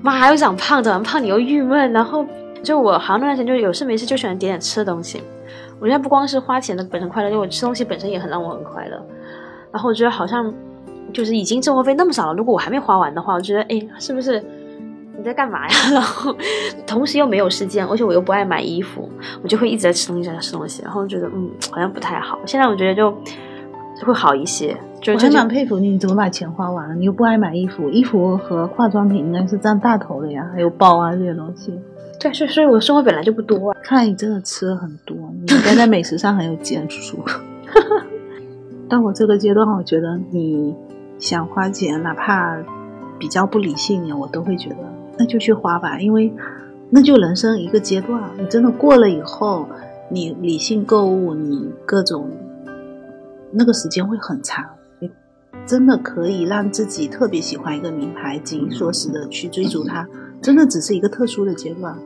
[0.02, 2.24] 妈又长胖，长完胖你又郁闷，然后
[2.62, 5.20] 就我好像那段时间就有事没事就喜欢点点吃的东西。
[5.80, 9.04] 我觉得不光是花钱的本身快乐，就我吃东西本身也很让我很快乐。
[9.72, 10.52] 然后我觉得好像
[11.12, 14.40] 就是已经生活费那么少了，如果我还没花完的话，我觉得哎，是不是？
[15.22, 15.74] 你在干嘛呀？
[15.94, 16.34] 然后
[16.84, 19.08] 同时又没有时间，而且我又不爱买衣服，
[19.40, 22.40] 我就会一直在吃东西，在吃东西，然后觉得嗯，好像不太好。
[22.44, 23.16] 现在我觉得就
[24.04, 24.76] 会好一些。
[25.00, 26.94] 就我还蛮佩服你，你怎么把钱花完了？
[26.96, 31.72] 你又不爱买衣服，衣服和化妆品应该是占大头的呀，还有包啊这些东西。
[32.18, 33.76] 对，所以所以我生活本来就不多、啊。
[33.80, 37.18] 看来你真的吃了很多，你应该在美食上很有建树。
[38.88, 40.74] 到我这个阶段，我觉得你
[41.18, 42.56] 想花钱，哪怕
[43.18, 44.91] 比较不理性一点，我都会觉得。
[45.18, 46.32] 那就去花吧，因为
[46.90, 48.30] 那就人生一个阶段。
[48.38, 49.68] 你真的过了以后，
[50.10, 52.30] 你理性购物，你各种
[53.50, 54.64] 那个时间会很长。
[54.98, 55.10] 你
[55.66, 60.08] 真的可以让自己特别喜欢一个名牌，紧衣缩食的去追逐它，
[60.40, 61.96] 真的只是一个特殊的阶段。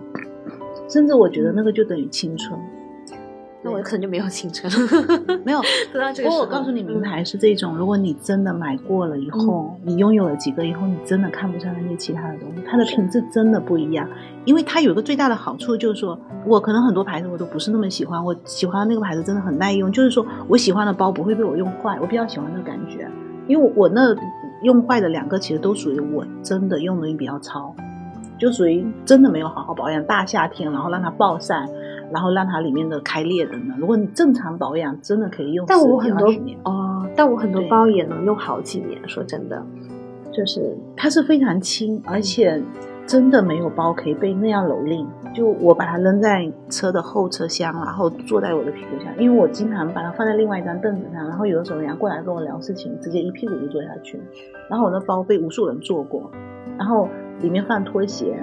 [0.89, 2.59] 甚至我觉得那个就等于青春。
[3.67, 5.61] 那我可能就没有青春了， 没有。
[6.23, 6.39] 不过。
[6.39, 14.09] 我告诉你，名牌是这种，如果你真的买过了以后，你拥有了几个以后，你真的看不上那些其他的东西，它的品质真的不一样。
[14.45, 23.09] 因为它有一个最大的好处就是说，我可能很多牌子我都不是那么喜欢，我喜欢那个牌子真的很耐用，就是说我喜欢的包不会被我用坏，我比较喜欢那个感觉。
[23.49, 24.15] 因为我那
[24.63, 27.75] 用坏的两个其实都属于我真的用的比较糙，
[28.39, 31.67] 就属于真的没有好好保养，大夏天然后让它暴晒。
[32.13, 33.75] 然后让它里面的开裂的呢？
[33.79, 35.67] 如果你正常保养，真的可以用。
[35.67, 39.01] 但我很多年哦，但我很多包也能用好几年。
[39.09, 39.63] 说真的，
[40.33, 42.63] 就是它是非常轻，而且
[43.07, 45.07] 真的没有包可以被那样蹂躏。
[45.35, 54.19] 就我把它扔在车的后车厢，然后坐在我的屁股下，因为我经常把它放在另外一张凳子上，然后有的时候人家过来跟我聊事情，直接一屁股就坐下去。
[54.71, 56.31] 然后我的包被无数人坐过，
[56.79, 57.09] 然后
[57.41, 58.39] 里面放拖鞋。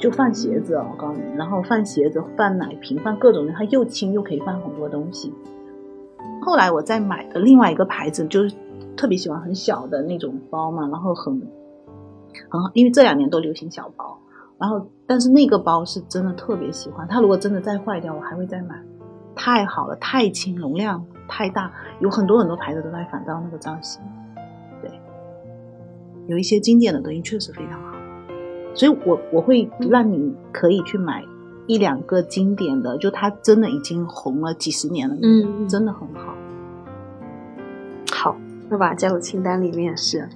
[0.00, 5.32] 就放鞋子哦，我告诉你，然后放鞋子、放奶瓶、放各种的，它又轻又可以放很多东西。
[6.42, 8.54] 后来我再买的另外一个牌子，就是
[8.96, 11.40] 特别喜欢很小的那种包嘛，然后很
[12.48, 14.18] 很好，因为这两年都流行小包，
[14.58, 18.82] 然后但是那个包是真的特别喜欢，它如果真的再坏掉，我还会再买。
[19.36, 24.02] 太好了，太轻，容量太大，有很多很多牌子都在仿照那个造型。
[24.82, 24.90] 对，
[26.26, 27.89] 有一些经典的东西确实非常好，
[28.74, 31.24] 所以我我会让你可以去买
[31.66, 36.34] 一两个经典的，就它真的已经红了几十年了，嗯真的很好。
[38.12, 38.36] 好，
[38.68, 40.28] 那把它加入清单里面是。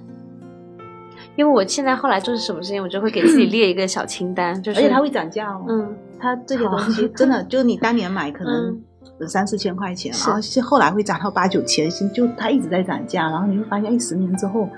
[1.37, 5.65] 因为我现在后来做什么事情，我就会给自己列一个小清单， 就是而且它会涨价哦。
[5.67, 8.81] 嗯，它这些东西真的，就你当年买可能
[9.27, 14.69] 三四千块钱， 是然后是后来会涨到八九千，就它一直在涨价，然后你会发现，一，十年之后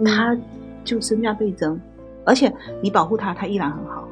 [0.00, 0.36] 嗯它
[0.82, 1.78] 就身价倍增，
[2.24, 2.52] 而且
[2.82, 4.06] 你保护它，它依然很好。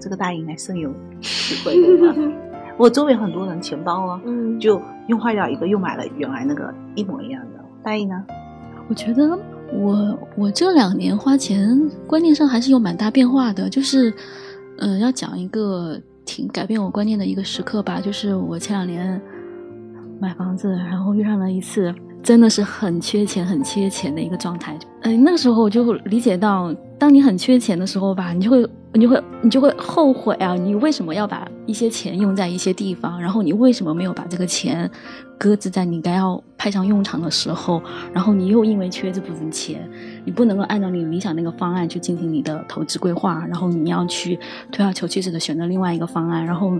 [0.00, 2.14] 这个大家应该深有体会对吧？
[2.76, 7.64] 我周围很多人钱包啊，嗯，就用坏掉一个，又买了原来那个一模一样的。
[7.82, 8.24] 大意呢？
[8.88, 9.38] 我觉得
[9.72, 14.12] 我我这两年花钱观念上还是有蛮大变化的，就是，
[14.78, 19.18] 呃，要讲一个挺改变我观念的一个时刻吧，就是我前两年
[20.20, 24.76] 买房子，然后遇上了一次真的是很缺钱、很缺钱的一个状态。
[25.02, 28.68] 嗯、那个时候我就理解到，当你很缺钱的时候吧，你就会。
[28.96, 30.54] 你就会你就会后悔啊！
[30.54, 33.20] 你为什么要把一些钱用在一些地方？
[33.20, 34.90] 然后你为什么没有把这个钱
[35.38, 37.82] 搁置在你该要派上用场的时候？
[38.12, 39.88] 然后你又因为缺这部分钱，
[40.24, 44.38] 你不能够按照你理想那个方案去进行你的投资规划，然后你要去
[44.70, 46.72] 退而求其次的选择另外一个方案，然后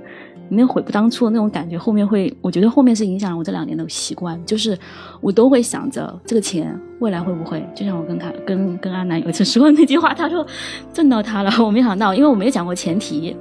[0.49, 4.79] 你那悔不当初的那种感觉，后面会，我觉得后面是影响了我这两年的习惯，就是
[5.23, 10.47] 我都会想着这个钱未来会不会，就像我跟他跟跟阿南有一次说的那句话，他说
[10.92, 13.35] 挣到他了，我没想到，因为我没有讲过前提，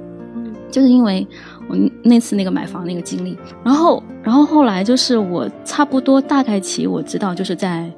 [0.74, 1.24] 就是因为
[1.68, 7.88] 我那次那个买房那个经历，然后然后后来就是我差不多大概其我知道就是在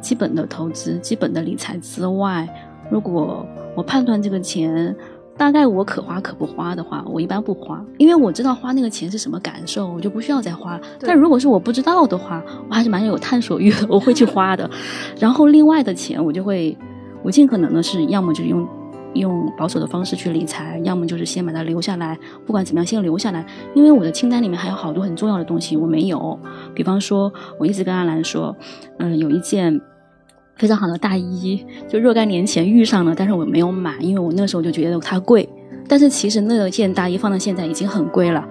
[0.00, 2.48] 基本的投资、基本的理财之外，
[2.90, 4.94] 如果我判断这个钱。
[5.36, 10.80] 大概我可花可不花的话，我一般不花，因为我知道花那个钱是什么感受，我就不需要再花。
[11.00, 14.70] 但如果是我不知道的话，我还是蛮有探索欲的，我会去花的。
[15.18, 16.78] 然后另外的钱，我就会，
[17.24, 18.64] 我尽可能的是，要么就是用
[19.14, 26.38] 用保守的方式去理财，要么就是先把它留下来，不管怎么样先留下来，因为我的清单里面还有好多很重要的东西我没有，
[26.74, 28.56] 比方说，我一直跟阿兰说，
[28.98, 29.80] 嗯，有一件。
[30.56, 35.48] 非常好的大衣，就若干年前遇上了，但是我没有买，因为我那时候就觉得它贵。
[35.88, 38.46] 但是其实那件大衣放到现在已经很贵了，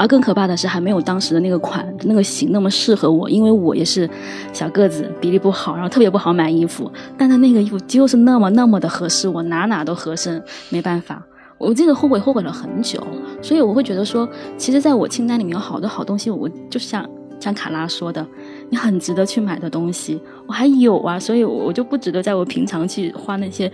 [0.00, 4.08] 而更可怕的是还没有当时的那个款、那个型那么适合我，因为我也是
[4.50, 6.90] 小个子，比例不好，然后特别不好买衣服。
[7.18, 11.22] 但是那个衣服就是那么那么的合适我，哪哪都合身，没办法，
[11.58, 12.98] 我这个后悔后悔了很久。
[13.42, 17.06] 所以我会觉得说，其实在我清单里面有好多好东西，我就像
[17.38, 18.26] 像卡拉说的。
[18.70, 23.70] 你很值得去买的东西，我还有啊，所以我就不值得在我平常去花那些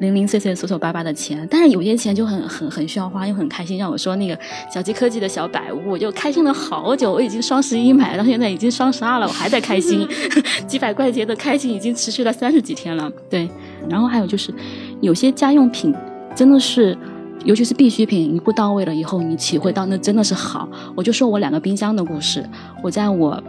[0.00, 1.46] 零零碎碎、琐琐巴巴的钱。
[1.50, 3.78] 但是有些钱就很很很需要花，又很开心。
[3.78, 4.36] 让我说那个
[4.72, 7.12] 小鸡科技的小百物，我就开心了好久。
[7.12, 10.06] 我已经双十一买到现在已经双十二了，我还在开心，
[10.66, 13.10] 几百块钱的开心已经持续了三十几天了。
[13.30, 13.48] 对，
[13.88, 14.52] 然后还有就是
[15.00, 15.94] 有些家用品
[16.34, 16.98] 真的是。
[17.42, 20.68] 尤其是必需品，一步到位了以后，你体会到那真的是好。
[20.94, 22.46] 我就说我两个冰箱的故事，
[22.82, 23.42] 我在我。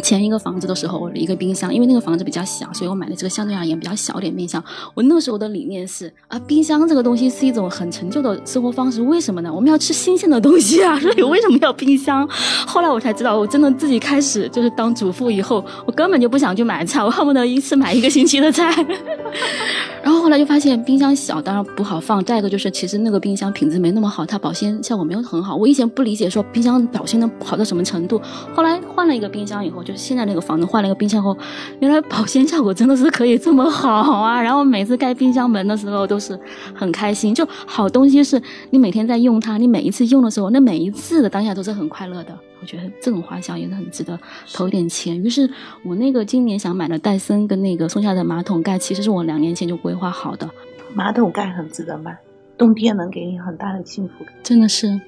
[0.00, 4.62] 前一个房子的时候，我的一个冰箱，因为那个房子比较小，所以我买的这个相对而言比较小点冰箱。
[4.94, 9.52] 我那时候的理念是啊，冰箱这个东西是一种很陈旧的生活方式，为什么呢？
[9.52, 12.28] 我们要吃新鲜的东西啊，所 以为什么要冰箱？
[12.66, 18.72] 后来我才知道，我真的自己开始就是当主妇以后，我根本就不想去买菜，我恨不得一次买一个星期的菜。
[20.02, 22.22] 然后后来就发现冰箱小，当然不好放。
[22.24, 25.54] 再一个就是，其实那个冰箱品质没那么好，它保鲜效果没有很好。
[25.54, 28.20] 我以前不理解说冰箱保鲜能好到什么程度，
[28.52, 31.36] 后来换了一个冰箱以后，就是现在那个房子换了一个冰箱后，
[31.80, 33.90] 原来保鲜效果真的是可以这么好
[34.20, 34.40] 啊！
[34.40, 36.38] 然后每次盖冰箱门的时候都是
[36.74, 38.40] 很开心，就好东西是
[38.70, 42.36] 你每天在用它，你每一次用的时候，那每一次的当下都是很快乐的。
[42.60, 44.18] 我觉得这种花销也是很值得
[44.52, 45.20] 投一点钱。
[45.20, 45.50] 于是
[45.84, 50.48] 我那个今年想买的戴森跟那个松下的马桶盖，其实是我两年前就规划好的。
[50.94, 52.16] 马桶盖很值得买，
[52.56, 54.32] 冬天能给你很大的幸福感。
[54.44, 55.00] 真的是。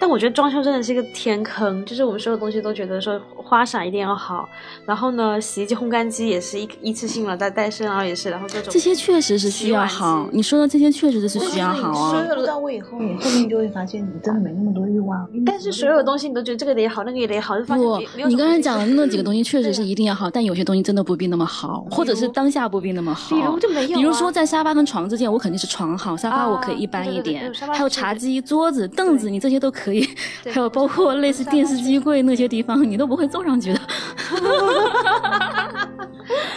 [0.00, 4.48] 但我觉得装修真的是一个天坑，就是我们所有东西都觉得说花洒一定要好，
[4.86, 10.28] 然后呢，洗衣机、烘干机也是一一次性了，再戴森，然后也是，然后各种这些确实是需要好。
[10.32, 12.10] 你说的这些确实是需要好啊。
[12.10, 15.28] 所有的到位以后，你后面就会发现你真的没那么多欲望。
[15.44, 23.34] 但是所有东西你都觉得这个得好，那个也得好，就发现不，你刚才讲的那几个东西确实是一定要好，但有些东西真的不必那么好，或者是当下不必那么好。
[23.34, 27.52] 比如就没有，比如说在沙发跟床之间，我肯定是床好，沙发我可以一般一点。
[27.72, 30.08] 还有茶几、桌子、凳子，你这些都可以。
[30.44, 30.68] 还有。
[30.70, 33.80] 包括类似电视机柜那些地方，你都不会坐上去的。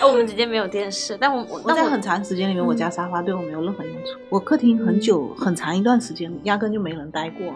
[0.04, 4.20] 我们直接没有电视，但我我在很长时间里面，我家沙发对我没有任何用处。
[4.30, 7.54] 我客厅很久很长一段时间压根就没人待过，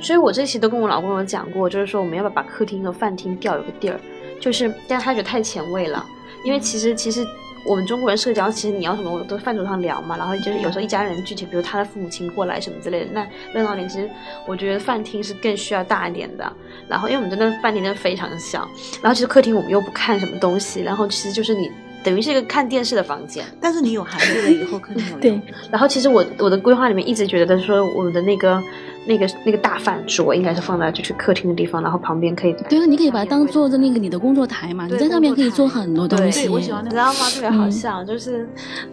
[0.00, 4.00] 所以我这期都跟我老公有讲过，就是说我们要不要把客厅和饭厅调有个地儿，
[4.40, 6.06] 就是但是他觉得太前卫了，
[6.44, 7.26] 因为其实其实。
[7.68, 10.16] 我们中国人社交，其实你要什么，我都饭桌上聊嘛。
[10.16, 13.86] 然后就是有时候一家人聚集，比如他的父母亲过来什么之类的，那热闹点。
[13.88, 14.08] 其实
[14.46, 16.50] 我觉得饭厅是更需要大一点的。
[16.88, 18.66] 然后因为我们真的饭厅真的非常小，
[19.02, 21.70] 然后其实客厅我们又不看什么东西，然后其实就是你
[22.02, 23.44] 等于是一个看电视的房间。
[23.60, 25.42] 但是你有孩子了以后，肯定有对用。
[25.70, 28.62] 然后其实我我的规划里面一直觉得说我们的那个
[29.08, 36.42] 那个那个大饭桌应该是放在就是客厅的地方，然后旁边可以对啊，你可以把它当做的那个你的工作台嘛，你在上面可以做很多东西。
[36.46, 37.30] 对我喜欢那你知道吗？
[37.34, 38.46] 特别好笑，就是，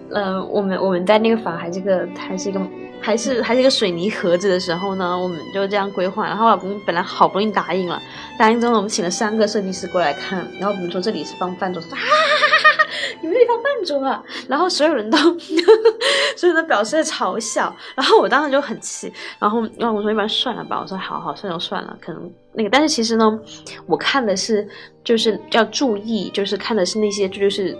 [0.10, 2.62] 呃，我们我们在那个房还是个还是一个
[3.02, 6.26] 还是还是一个水泥盒子的时候呢，我们就这样规划。
[6.26, 8.02] 然后我老公本来好不容易答应了，
[8.40, 12.75] 答应之后我们请了三个设计师过来看，然后我们说这里是放饭桌，他说哈哈哈哈哈，
[13.22, 14.24] 你们这里放饭桌啊？
[14.48, 15.18] 然后所有人都
[16.38, 23.40] 所有人都表示在嘲笑，然后我当时就很气，然后然后我说要不然算了吧，我说好好算就算了，可能那个，但是其实呢，
[23.86, 24.68] 我看的是
[25.04, 27.78] 就是要注意，就是看的是那些就是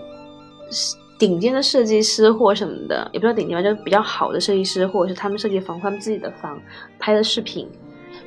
[1.18, 6.60] 顶尖的设计师或什么的，也不知道顶尖吧，就是比较好的设计师，或者是他们设计房，他们自己的房
[6.98, 7.68] 拍的视频。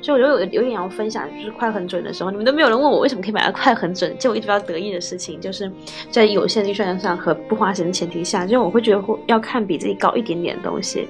[0.02, 5.70] 所以我就有有点要分享，就是快很准的时候，你们都没有人问我为什么可以买到快很准，就我一直比较得意的事情，就是
[6.10, 11.08] 在有限预算上和不花钱的前提下，就我会觉得会要看比自己高一点点的东西。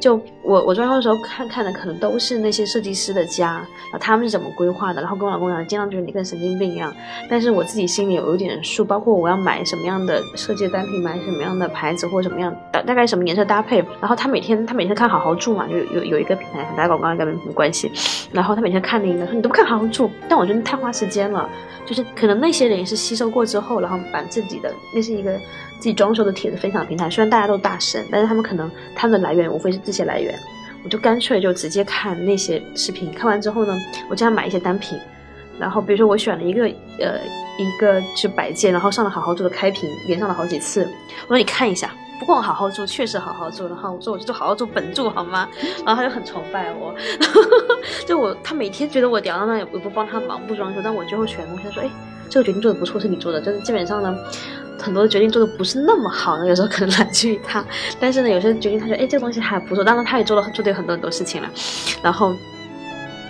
[0.00, 6.92] 就我我装修的时候看看的可能都是那些设计师的家，然后他们是怎么规划的，然后跟我老公讲，经常觉得你跟神经病一样，
[7.28, 17.92] 但是我自己心里有一点数，包括我要买什么样的设计单品，买什么样的牌子或什么样大大概什么颜色搭配，然后他每天他每天看好好住嘛，有有有一个品牌打广告应该没什么关系，
[18.32, 21.46] 然后他每天看那个说你都不看好好住，但我觉得太花时间了，
[21.84, 25.38] 就是可能那些人也是吸收过之后，然后把自己的那是一个
[25.80, 30.38] 自己装修的帖子分享平台，虽然大家都大神，但是他们可能他们的来源无非是这些来源，
[30.84, 33.76] 我就干脆就直接看那些视频，看完之后呢，
[34.08, 34.98] 我这样买一些单品，
[35.58, 36.64] 然后比如说我选了一个
[37.00, 37.18] 呃
[37.58, 40.86] 一个是摆件，然后上了好好住的开屏，连上了好几次，
[41.22, 41.90] 我说你看一下。
[42.18, 43.66] 不过我好好住，确实好好住。
[43.66, 45.48] 然后我说我就住好好住本住好吗？
[45.86, 46.94] 然后他就很崇拜我，
[48.06, 51.88] 就我他每天觉得我屌到那也不帮他忙不装修，但我最后选东西他说，哎，
[52.30, 53.40] 这个决定做的不错，是你做的。
[53.40, 54.16] 就是基本上呢，
[54.78, 57.62] 很多决定做的不是那么好呢，有时候可能来自于他。
[57.98, 59.84] 但是呢，有些决定他觉得，哎，这个东西还不错。
[59.84, 61.50] 当然他也做了做对很多很多事情了。
[62.02, 62.32] 然后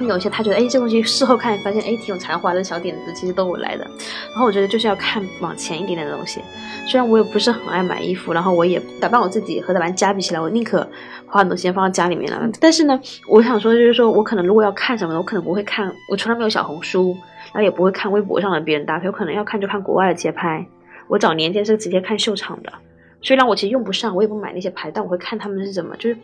[0.01, 3.84] 有些他觉得，哎，这东西事后看发现，哎，挺有才华的小点子，其实都我来的。
[4.30, 6.40] 然后我觉得就是要看往前一点点的东西。
[6.86, 10.86] 虽然我也不是很爱买衣服，然后我也打扮我自己和打扮家比起来，我宁可
[11.26, 12.48] 花很多时间放到家里面了。
[12.59, 12.98] 但是呢，
[13.28, 17.16] 我想说就是说我可能如果要看什么，我可能不会看，我从来没有小红书，
[17.53, 20.66] 然后也不会看微博上的别人搭配，我可能要看就看国外的街拍。
[21.09, 22.72] 我早年间是直接看秀场的，
[23.20, 26.16] 虽然我其实用不上，我也不买那些牌，但我会看他们是怎么，就是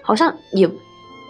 [0.00, 0.66] 好像也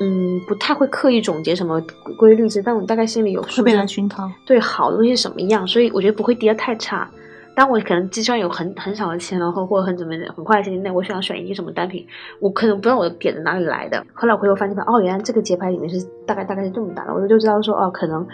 [0.01, 1.83] 嗯不太会刻意总结什么
[2.19, 3.63] 规律之，但我大概心里有数。
[3.63, 4.31] 会被他熏陶。
[4.47, 7.09] 对好的东西什么样，所以我觉得不会跌得太差。
[7.57, 12.07] 当我可能计算有很很少的钱，然后或者很怎么很快的时间内，我想选一个什么单品，
[12.39, 14.05] 我可能不知道我的点子哪里来的。
[14.15, 18.25] 后来我回头发现，哦，原来这个节拍里面是大概大概是这么大的，我就知道说，哦，可能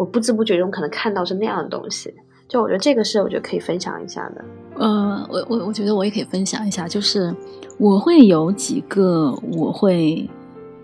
[0.00, 2.14] 我不知不觉中可能看到是那样的东西。
[2.48, 4.42] 就我觉得这个是我觉得可以分享一下的。
[4.76, 7.32] 呃，我我我觉得我也可以分享一下，就是
[7.76, 10.26] 我会有几个，我会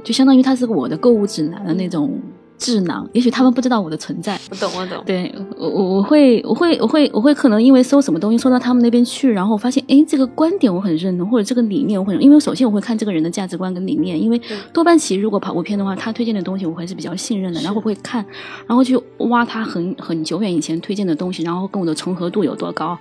[0.04, 2.20] 就相当于它是我的购物指南的那种
[2.58, 4.38] 智囊，也许他们不知道我的存在。
[4.50, 5.02] 我懂，我懂。
[5.04, 14.40] 对我我我会我会我会我会可能因为搜什么东西搜到他们那边去，然后我发现哎这个观点我很认同，或者这个理念我很，因为首先我会看这个人的价值观跟理念，因为
[14.72, 18.24] 多半其实如果跑步片的话，他推荐的东西我还是比较信任的，然后我会看，
[18.66, 22.98] 然后去挖他很很久远以前推荐的东西，然后跟我的重合度有多高。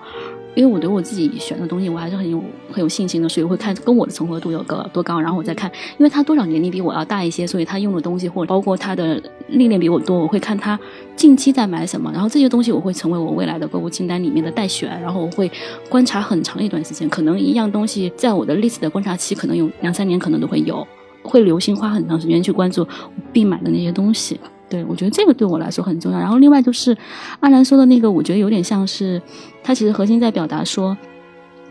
[0.56, 2.41] 因为我对我自己选的东西我还是很有
[2.72, 10.80] 很有信心的，所以我会看跟我的重合度有个多高，然后我再看，因为他多少年龄比我要大一些，所以他用的东西或者包括他的历练比我多，我会看他
[11.16, 15.51] 近期在买什么，然后这些东西我会成为我未来的购物清单里面的待选，然后我会
[15.89, 20.88] 观察很长一段时间，可能一样东西在我的 list 的观察期可能有两三年，可能都会有，
[21.22, 22.88] 会留心花很长时间去关注
[23.34, 24.39] 必买的那些东西。
[24.70, 26.20] 对，我觉得这个对我来说很重要。
[26.20, 26.97] 然后另外就是
[27.39, 29.22] 阿兰说的那个，我觉得有点像是，
[29.63, 30.97] 他其实核心在表达说，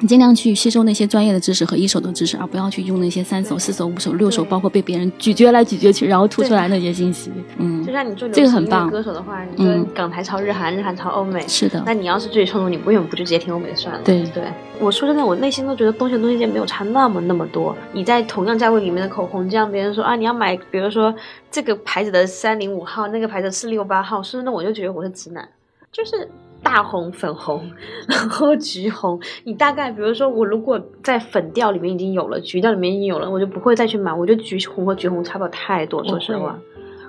[0.00, 7.30] 你尽量去吸收那些专业的知识和一手的知识，而不要去用那些三手、四手、五手、六手，包括被别人咀嚼来咀嚼去，然后吐出来那些信息。
[7.58, 14.00] 嗯就，像你做这个很棒歌手的话，你说嗯港台抄日韩，日韩抄欧美，是的那，你要是自己创作，你为什么不就直接听欧美的算了？
[14.04, 14.42] 对对，
[14.80, 17.74] 我说真的，我内心都觉得东西和东西间没有差那么那么多。
[17.92, 21.14] 你在同样价位里面的口红，这样别人说啊，你要买，比如说
[21.52, 25.48] 这个牌子的三零五号，那个牌子四六八号，说真的，我就觉得我是直男，
[25.92, 26.28] 就是
[26.64, 27.70] 大红、粉红，
[28.08, 29.20] 然后橘红。
[29.44, 34.12] 你大概比如说，我如果在粉调里面已经有了，橘调里面已经有了，我就不会再去买。
[34.12, 36.58] 我觉得橘红和橘红差不了太多，说实话。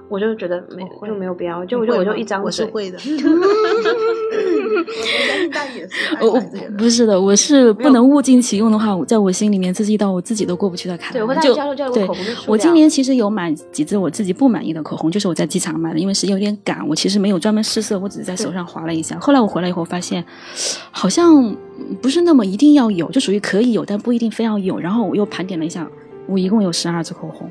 [0.07, 2.97] 我就觉得没我就没有必要，就我就我就一张嘴我是会的。
[6.21, 6.41] 我我
[6.77, 11.13] 不是的，我是不能物尽其用的话，我在我心里面这是一道我自己都过不去的坎。
[11.13, 11.23] 对
[12.47, 19.17] 我今年其实有买几支我自己不满意的口红，就是我在机场买的，因为时间有点赶，我其实没有专门试色，我只是在手上划了一下。
[19.19, 20.23] 后来我回来以后发现，
[20.91, 21.55] 好像
[22.01, 24.79] 不是那么一定要有，就属于可以有，但不一定非要有。
[24.79, 25.87] 然后我又盘点了一下，
[26.27, 27.49] 我一共有十二支口红。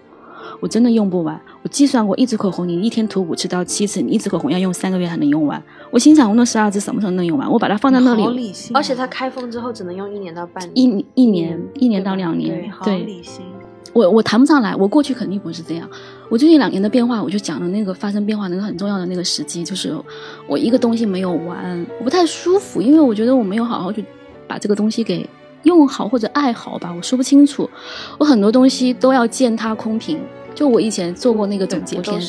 [0.65, 5.63] 我真的用不完，我计算过，一支口红你一天涂五次到七次，你一支口红要用三个月才能用完。
[5.91, 7.53] 我心想，我那十二支什么时候能用完？
[7.53, 10.73] 我把它放在那里，好理性啊，而且它开封之后只能用一年到半年。
[10.75, 13.45] 一一年嗯一年到两对年，好对，理性。
[13.93, 15.87] 我我谈不上来，我过去肯定不是这样。
[16.31, 19.95] 我最近两年的变化，我就讲了那个发生变化那个很重要的那个时机，就是
[20.47, 24.03] 我一个东西没有完，我不太舒服，因为我觉得我没有好好去
[24.49, 25.29] 把这个东西给
[25.65, 27.69] 用好或者爱好吧，我说不清楚。
[28.19, 30.19] 我很多东西都要见它空瓶，
[30.55, 32.21] 就我以前做过那个总结片，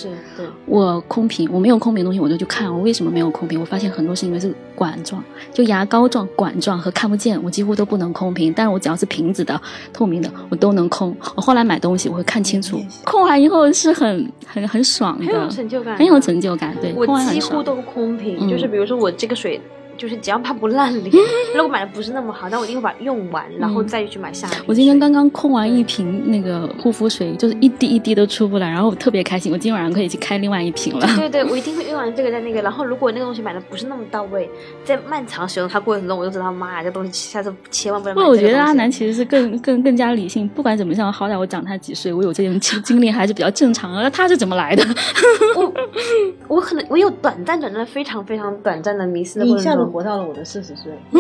[0.66, 3.60] 我空瓶，我没有空瓶的东西，我就去看我为什么没有空瓶。
[3.60, 5.24] 我发现很多是因为是管状，
[5.54, 8.54] 就牙膏状、管状和看不见，我几乎都不能空瓶。
[8.56, 9.60] 但是我只要是瓶子的、
[9.92, 11.16] 透明的，我都能空。
[11.36, 16.76] 我后来买东西我会看清楚，空完以后是很很很爽的很有，成就感，很有成就感。
[16.82, 17.06] 对，我。
[17.26, 19.60] 几乎都空瓶，嗯就是比如说我这个水，
[19.98, 21.12] 就是只要它不烂脸，
[21.56, 24.60] 如果买的不是那么好，但我一定会把它用完，然后再去买下一瓶。
[24.62, 31.08] 嗯我今天刚刚空完一瓶那个护肤水，就是一滴一滴都出不来，然后我特别开心，我今天晚上可以去开另外一瓶了。
[31.16, 32.62] 对对，我一定会用完这个再那个。
[32.62, 34.50] 然后如果那个东西买的不是那么到位，
[34.84, 38.54] 在漫长使用它过程中，我就知道妈呀，这东西下次千万不能不我买这个东西。
[38.54, 44.02] 觉得阿南其实是更更更加理性，不管怎么样，好歹我长他几岁，我有这种经经历还是比较正常的。
[44.02, 44.84] 那他是怎么来的？
[45.56, 45.74] 我
[46.48, 49.85] 我可能我有短暂短暂的非常非常短暂的迷失的过程中。
[49.92, 50.92] 活到了我的四十岁，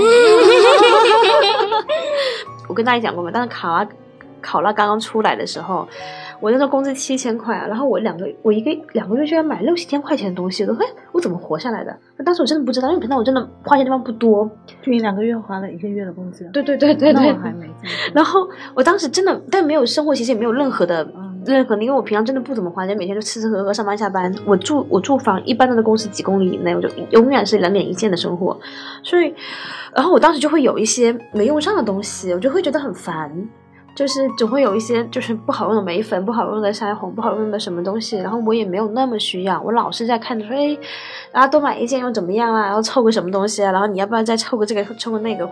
[2.68, 3.88] 我跟大家讲过嘛，当时考拉
[4.42, 5.88] 考拉刚刚出来的时候，
[6.40, 11.96] 我那时候工资七千块啊，然后我两个我一个两个月居然买六七千块钱的东西，我说哎，我怎么活下来的？
[12.18, 14.50] 那当时我真的不知道，因为平常我真的花钱地方不多。
[14.82, 17.70] 就你两个月花了一个月的工资，对对对对对那我还没。
[18.14, 24.34] 然后我当时真的，但没有生活，其实也没有任何的、嗯任何，因为我平常真的不怎么花钱，每天就吃吃喝喝，上班下班。
[24.46, 28.60] 我住我住房，一般的公司几公里以内，我就永远是两点一线的生活。
[29.04, 29.34] 所以，
[29.94, 33.32] 然后我当时就会有一些没用上的东西，我就会觉得很烦。
[33.96, 40.78] 就是总会有一些就是不好用的眉粉、不好用的腮红、不好用的什么东西，然后我也没有那么需要，我老是在看着说，哎，
[41.32, 42.66] 然后多买一件又怎么样啊？
[42.66, 43.72] 然后凑个什么东西啊？
[43.72, 45.50] 然后你要不要再凑个这个，凑个那个，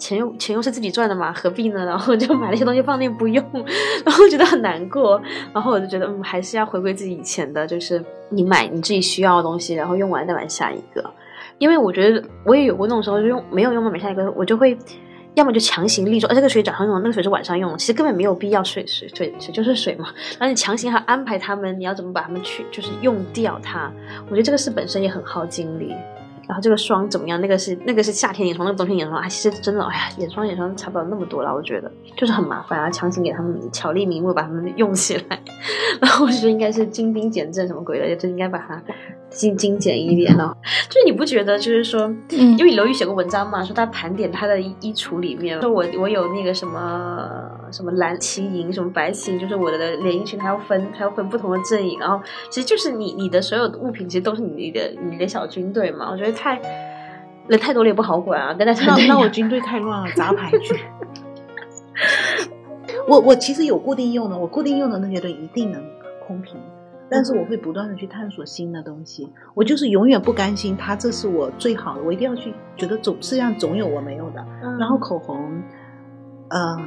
[0.00, 1.84] 钱又钱又是自己赚的嘛，何必呢？
[1.84, 3.44] 然后就买了一些东西放那不用，
[4.04, 5.20] 然后觉得很难过。
[5.52, 11.08] 然后我就觉得，嗯，还是要回归自己以前的，就是你买你自己需要的东西，然后用完再买下一个。
[11.58, 14.76] 因为我觉得我也有过那种时候，就用没有用嘛买下一个，我就会。
[15.34, 20.06] 要么就强行立说，哎，这个水早上用，那个水是晚上用，其实根本没有必要，水水水水就是水嘛。
[20.32, 23.92] 然后你强行还安排他们，你要怎么把他们去就是用掉它？
[24.24, 25.94] 我觉得这个事本身也很耗精力。
[26.50, 27.40] 然后这个霜怎么样？
[27.40, 35.40] 那个是那个是夏天眼霜，那个冬天眼霜，啊，其实真的，哎呀，眼霜眼霜差不了那么多了，我觉得就是很麻烦啊，强行给他们巧立名目把他们用起来，
[36.02, 38.82] 然后我觉得应该是精兵简政什么鬼的，就应该把它
[39.30, 40.56] 精精简一点了。
[40.88, 52.20] 就是你不觉得，就是说，嗯因为刘宇写过文章嘛，说他盘点他的衣衣橱里面，说我我有那个什么什么蓝旗营，什么白旗营，就是我的连衣裙还要分还要分不同的阵营，然后
[52.50, 56.60] 其实就是你你的所有物品其实都是你的你的小军队嘛，我觉得太
[57.48, 60.76] 人太多了也不好管啊，跟大家那那我军队太乱了，杂牌军。
[63.06, 65.82] 我我其实有固定用的，我固定用的那些都一定能
[66.26, 66.56] 空瓶，
[67.10, 69.28] 但是我会不断的去探索新的东西。
[69.54, 74.46] 我就是永远不甘心，它这是我最好的，我一定要去觉得总世界上总有我没有的。
[74.62, 75.62] 嗯然后口红，
[76.48, 76.78] 呃，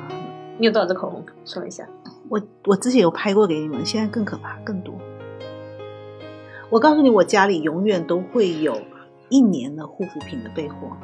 [0.57, 1.23] 你有多少支口红？
[1.43, 1.85] 说一下。
[2.29, 4.95] 我我之前有拍过给你们，现在更可怕，更多。
[6.69, 8.75] 我告诉你，我家里永远都会有
[9.29, 10.97] 一年的护肤品的备货。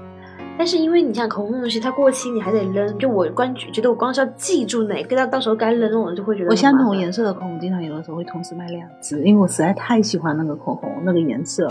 [0.60, 2.98] 但是因为你像口红这种东西，它过期你还得扔。
[2.98, 6.98] 就我光觉得我光是要记住哪个，到到时候该扔，我就会觉得我相同。
[6.98, 11.66] 颜色的口红，经常有的时候会同时买两支，因为我实在太喜欢那个口红那个颜色。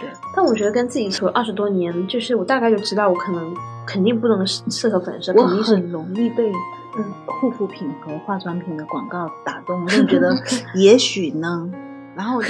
[0.00, 3.54] 对但我觉得跟自己处了二十多年，就是我大概就知道我可能
[3.86, 6.50] 肯定不能适合粉色，我肯定很容易被
[6.98, 7.04] 嗯
[7.40, 10.34] 护肤品和化妆品的广告打动，我就觉得
[10.74, 11.70] 也许呢。
[12.16, 12.40] 然后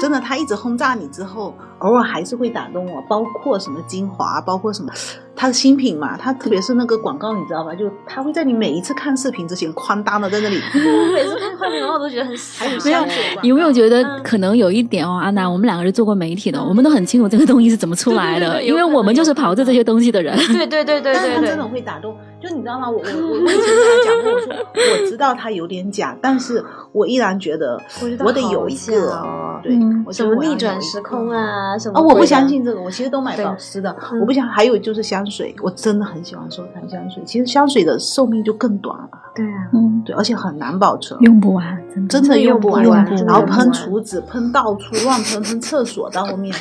[0.00, 4.92] 真的，他一直轰炸你之后，偶尔还是会打动我，包括什么精华，包括什么
[5.34, 7.74] 它的新品嘛，它特别是那个广告，你知道吧？
[7.74, 12.64] 就他会在你每一次看视频之前哐当的在那里， 我每次看画面，然后我都觉得很傻。
[12.66, 20.36] 还有没有有没有觉得嗯可能有一点哦，安娜，我们两个是做过媒体的，我们都很清楚这个东西是怎么出来的，因为我们就是跑着这些东西的人。
[20.48, 22.88] 对对对对对对但是它真的会打动，就你知道吗？
[22.88, 26.64] 我我我我以前跟他讲过，我说我知道他有点假，但是
[26.96, 27.78] 我依然觉得
[28.24, 34.46] 我得有一好个对嗯，什么逆转时空啊，什么啊，我不相信这个，我其实都买保湿的，嗯我不想。
[34.48, 37.22] 还有就是香水，我真的很喜欢收藏香水。
[37.26, 42.82] 其实香水的寿命就更短了，对啊，嗯，对，而且很难保存，用不完，真的真的用不完。
[42.82, 46.54] 然后喷真的用不完厨子，喷到处，乱喷，喷厕所到后面，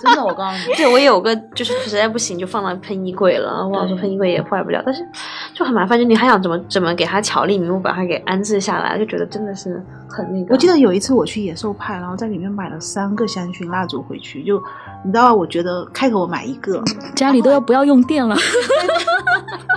[0.00, 3.64] 真的，我告诉你， 对我有个，就是实在不行就放到喷衣柜了。
[3.68, 5.06] 我老说喷衣柜也坏不了，但是
[5.54, 9.75] 就很麻烦，就你还想怎么怎么给它巧立名目把它给安置下来，就觉得真的是
[10.08, 10.54] 很那个。
[10.54, 14.62] 我记得有一次我去野兽派，然后在里面买了三个香薰蜡烛回去，就
[15.04, 16.82] 你知道，我觉得开头我买一个，
[17.14, 18.36] 家里都要不要用电了。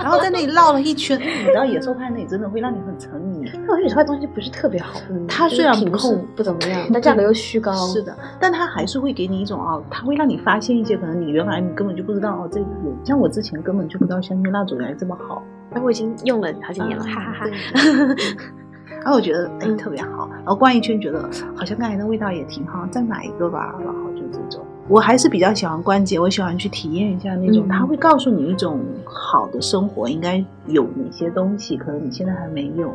[0.02, 3.46] 然后在那里绕了一圈，你知道野兽派那里真的会让你很沉迷。
[3.68, 7.72] 我觉得有些东西不是特别好，嗯它虽然不控不怎么样，但价格又虚高。
[7.88, 15.42] 是的，但它还是会给你一种哦，它会让你发现一些可能你原来你根本就不知道哦，这个有像我之前根本就不知道香薰蜡烛原来这么好，
[15.74, 17.46] 哎，我已经用了好几年了，哈哈哈。
[19.00, 21.22] 对然后我觉得哎嗯特别好，然后逛一圈觉得
[21.56, 24.64] 好像刚才的味道也挺好，再买一个吧，然后就这种。
[24.88, 32.90] 我还是比较喜欢关节，我喜欢去体验一下那种，嗯它会告诉你一种好的生活应该有哪些东西，可能你现在还没有。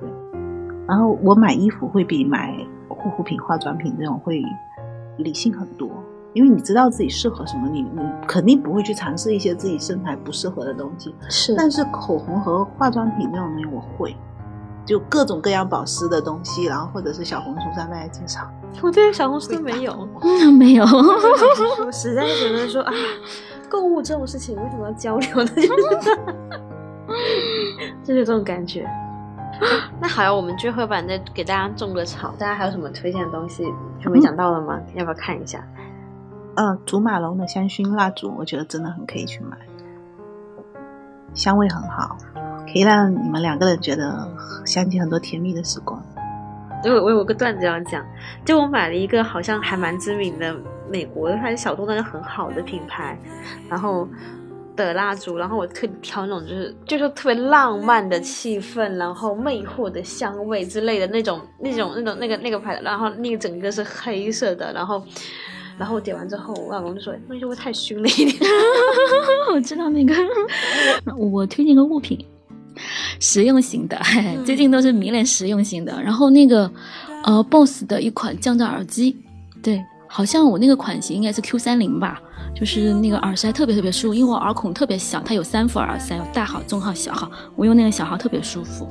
[0.00, 0.08] 对，
[0.86, 2.54] 然后我买衣服会比买
[2.88, 4.42] 护肤品、化妆品这种会
[5.18, 5.88] 理性很多，
[6.32, 11.14] 因为你知道自己适合什么，你你肯定不会去尝试一些自己身材不适合的东西。
[11.28, 14.16] 是但是口红和化妆品那种东西我会，
[14.90, 18.40] 就各种各样保湿的东西，然后或者是小红书上卖的介绍。
[18.82, 20.08] 我对小红书都没有。
[20.20, 20.84] 嗯， 没有。
[21.86, 22.92] 我实在是觉得说，啊，
[23.68, 25.50] 购物这种事情为什么要交流呢？
[25.54, 26.18] 就是
[28.02, 28.84] 就是这种感觉。
[30.00, 33.64] 那好呀，我们最后把那给大家种个草，大家还有什么推荐的东西
[34.02, 34.80] 还没讲到的吗？
[34.94, 35.64] 要不要看一下？
[36.56, 39.56] 嗯，祖马龙的香薰蜡烛，我觉得真的很可以去买，
[41.32, 42.16] 香味很好，
[42.72, 44.28] 可以让你们两个人觉得
[44.64, 46.02] 想起很多甜蜜的时光。
[46.84, 48.02] 我我有个段子要讲，
[48.44, 50.56] 就我买了一个好像还蛮知名的
[50.90, 53.18] 美国的，它是小众但是很好的品牌，
[53.68, 54.08] 然后
[54.76, 65.04] 的蜡烛，然后我特挑那种就是就是特别浪漫的气氛，然后魅惑的香味之类的那种那种那种那个那个牌子，然后那个整个是黑色的，然后
[65.76, 68.36] 然后我点完之后，我老公就说那就会太熏了一点。
[69.52, 70.14] 我知道那个，
[71.14, 72.24] 我推荐个物品，
[73.18, 74.00] 实用型的，
[74.44, 76.02] 最近都是迷恋实用型的。
[76.02, 76.70] 然后那个
[77.24, 79.16] 呃，BOSS 的一款降噪耳机，
[79.62, 82.20] 对，好像我那个款型应该是 Q 三零吧，
[82.54, 88.88] 就是那个耳塞特别特别舒服，因为我耳孔特别小，它有三副耳塞，有大号、中号、小号，我用那个小号特别舒服。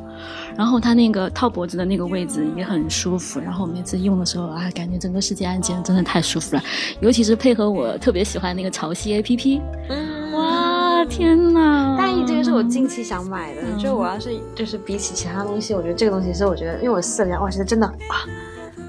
[0.58, 6.64] 然后它那个套脖子的那个位置也很舒服，然后每次用的时候啊，感觉整个世界安静，真的太舒服了。
[7.00, 10.69] 尤其是配合我特别喜欢那个潮汐 APP，嗯哇，
[11.06, 11.98] 天哪！
[11.98, 18.26] 大衣这个是我近期想买的，就我要是就是比起其他东西，我觉得这个东西是我觉得，因为我试了一下，哇，其实真的啊，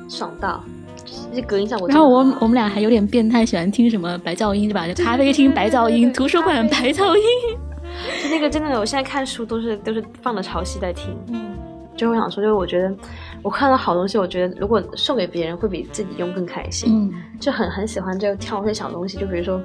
[0.08, 0.62] 爽到，
[1.34, 2.08] 这隔音效果真然后。
[2.08, 4.86] 我我们俩还有点变态，喜欢听什么白噪音，对吧？
[4.86, 7.22] 就咖啡厅白噪音，图书馆白噪音。
[8.22, 11.14] 就那个真的，我现在看书都是都是放的潮汐在听。
[11.28, 11.54] 嗯，
[11.96, 12.94] 就我想说，就是我觉得
[13.42, 17.10] 我看到好东西，我觉得如果送给别人会比自己用更开心。
[17.10, 19.60] 嗯，就很很喜欢这个挑这些小东西，就比如说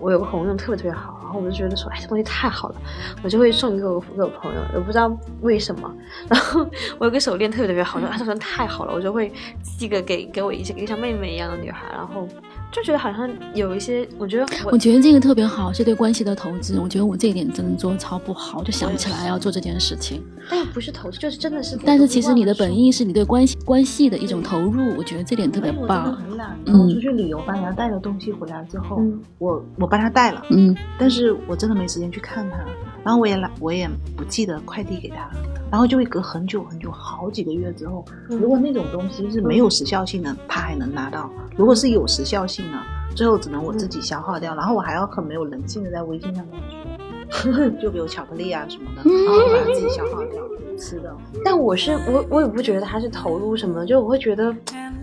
[0.00, 2.76] 我有个朋友特别特别好，然后我就觉得说，哎，这东西太好了，
[3.22, 5.10] 我就会送给我给我朋友，也不知道
[5.42, 5.94] 为什么。
[6.28, 6.66] 然后
[6.98, 9.32] 我有个手链特别特别好，我说，这手链太好了，我就会
[9.62, 12.26] 寄个给给我一些一个像妹妹一样的女孩，然后
[12.70, 16.78] 就觉得好像有一些，我觉得我我觉得这个特别好，是对关系的投资。
[16.78, 20.22] 我觉得我这一点真的做的超不好，就想不起来要做这件事情。
[20.50, 21.78] 但又不是投资，就是真的是。
[21.84, 26.14] 但是其实你的本意是你对关系关系的一种投入，我觉得这点特别棒。
[26.14, 32.58] 很懒，嗯我出去旅游吧，然后带的东西回来之后，嗯我我帮他带了，嗯，但是我真的没时间去看他，
[33.08, 35.32] 然后我也懒，我也不记得快递给他了，
[35.70, 38.38] 然后就会隔很久很久，好几个月之后，嗯。
[38.38, 42.78] 如果那种东西是没有时效性的，他还能拿到；如果是有时效性的，
[43.16, 46.68] 最后只能我自己消耗掉，然后我还要很没有人性的在微信上跟他
[47.30, 50.46] 说， 就比如巧克力啊什么的， 然后把它自己消耗掉
[50.78, 51.14] 吃的。
[51.44, 54.54] 但我是我我也不觉得他是投入什么，就我会觉得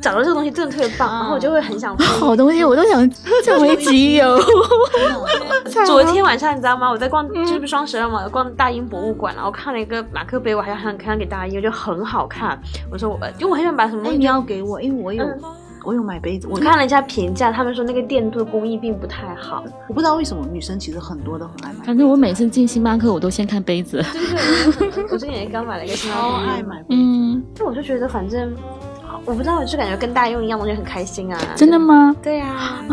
[0.02, 3.10] 找到这个东西真的特别棒，然后我就会很想好东西我都想
[3.44, 4.40] 占为己有。
[5.86, 6.90] 昨天晚上你知道吗？
[6.90, 12.58] 我在逛，就是不是双十二嘛，我逛大英博物馆，然后看了一个马克杯，我还想很想给大一，我觉得很好看。
[12.92, 15.40] 我说我，因为我很想把什么东哎，西你要给我，因为我有、嗯
[15.86, 19.64] 我有买杯子，我我看了一下评价，他们说那个电镀工艺并不太好。
[19.88, 24.04] 我不知道为什么女生其实很多都很爱买，反正我每次进星巴克，我都先看杯子。
[24.12, 24.22] 对
[24.74, 27.02] 对对，我最近也刚买了一个新超包爱买杯子。
[27.02, 28.54] 嗯，就我就觉得反正
[29.26, 31.40] 我不知道，就感觉跟大家用一样东西很开心啊。
[31.56, 31.80] 真的？
[31.80, 32.16] 吗？
[32.22, 32.86] 对呀、啊、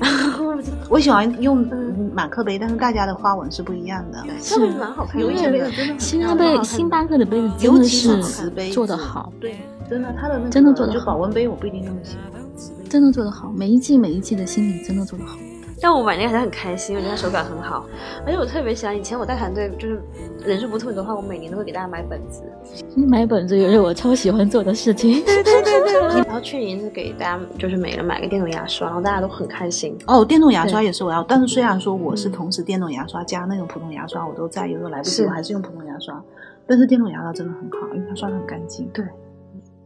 [0.90, 1.66] 我喜欢用
[2.12, 4.24] 马克杯，但是大家的花纹是不一样的。
[4.40, 9.32] 这个蛮好看的，有一些杯因为子真的很星巴漂亮杯，星巴克的杯子真的尤其是是瓷杯做的好。
[9.40, 9.56] 对，
[9.88, 12.42] 真的，他的那个真的做得好就保温杯我不一定那么喜欢。
[12.88, 15.36] 真的做得好，每一季每一季的新品真的做得好。
[15.82, 17.84] 但我买那个还是很开心，我觉得它手感很好，
[18.24, 18.96] 而且我特别喜欢。
[18.96, 20.00] 以前我带团队就是
[20.42, 22.42] 人数不特别多的话，我每年都会给大家买本子。
[23.08, 25.22] 买本子也是我超喜欢做的事情。
[25.24, 26.22] 对对对对。
[26.22, 29.98] 然后去年是给大家就是每人买个电动牙刷，然后大家都很开心。
[30.06, 36.22] 哦，电动牙刷也是我要，但是虽然说我是同时电动牙刷加那种普通牙刷，我都在，有时候来不及我还是用普通牙刷。
[36.66, 38.88] 但是电动牙刷真的很好，因为它刷的很干净。
[38.94, 39.04] 对，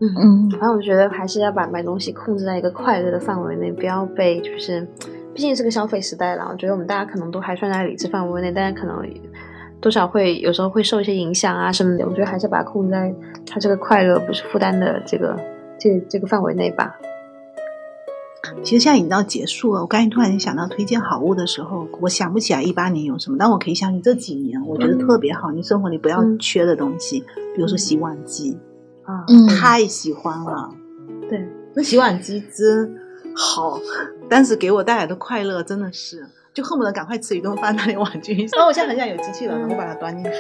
[0.01, 4.87] 嗯嗯，反正我觉得还是要把买东西控制在一个快乐的范围内，不要被就是，
[5.35, 6.49] 毕竟是个消费时代了。
[6.51, 9.03] 我觉得我们大家可能都还算在理智范围内，但是可能
[9.81, 12.07] 多少会有时候会受一些影响啊什么的。
[12.07, 13.13] 我觉得还是把它控制在
[13.45, 15.37] 它这个快乐不是负担的这个
[15.79, 16.95] 这个这个范围内吧。
[18.63, 19.81] 其实现在已经到结束了。
[19.81, 27.21] 我刚才突然想到推荐好物的时候，我想不起来一八年有什么，但我可以想起这几年我觉得特别好，你生活里不要嗯缺的东西，
[27.55, 28.57] 比如说洗碗机，
[29.09, 30.71] 啊，嗯太喜欢了。
[31.29, 32.95] 对，那洗碗机真
[33.35, 33.81] 好，
[34.29, 36.25] 但是给我带来的快乐真的是。
[36.55, 38.35] 就恨不得赶快吃一顿饭，拿点碗具。
[38.51, 40.31] 然后我现在很想有机器人，能够把它端进去。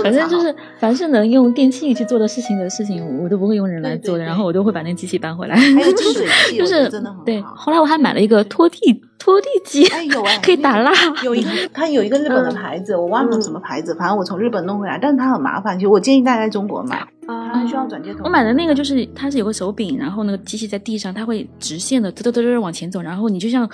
[0.00, 5.56] 反正就是凡是能用电器去做的事情的事情，我都不会用人来做的，对对对然后我都会把那机器搬回来。
[5.56, 7.24] 还有净水器， 就是真的很好。
[7.24, 10.90] 对，后来我还买了一个拖地拖地机，哎有哎， 可以打蜡。
[11.22, 16.96] 有一个，它有一个日本的牌子，我忘了什么牌子，反正我从日本弄回来，但是它很麻烦，其实我建议大家在中国买，
[17.26, 18.24] 啊它需要转接头。
[18.24, 23.68] 我买的那个就是它是有个手柄，然后那个机器在地上，它会直线的嘚嘚嘚嘚往前走，然后你就像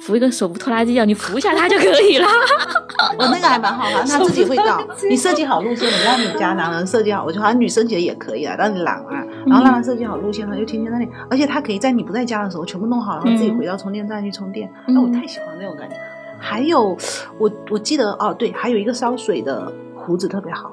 [0.00, 2.26] 扶一个手扶拖拉机一样，你扶一下它就可以了。
[3.16, 4.82] 我那个还蛮好，反正它自己会到。
[5.08, 14.68] 你设计好路线，你让你家男人设计好，我觉得好像女生其实也可以啊，让你懒啊，然后让他设计好路线，他就天天在那里，而且他可以在你不在家的时候全部弄好，然后自己回到充电站去充电。
[14.88, 15.96] 哎、嗯我太喜欢那种感觉。
[16.40, 16.96] 还有，
[17.38, 20.72] 我我记得哦，对，还有一个烧水的壶子特别好。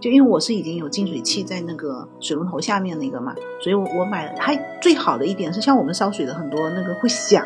[0.00, 4.32] 就因为我是已经有净水器在那个水龙头下面那个嘛，所以我我买了。
[4.36, 7.44] 它最好的一点是，像我们烧水的很多那个会响，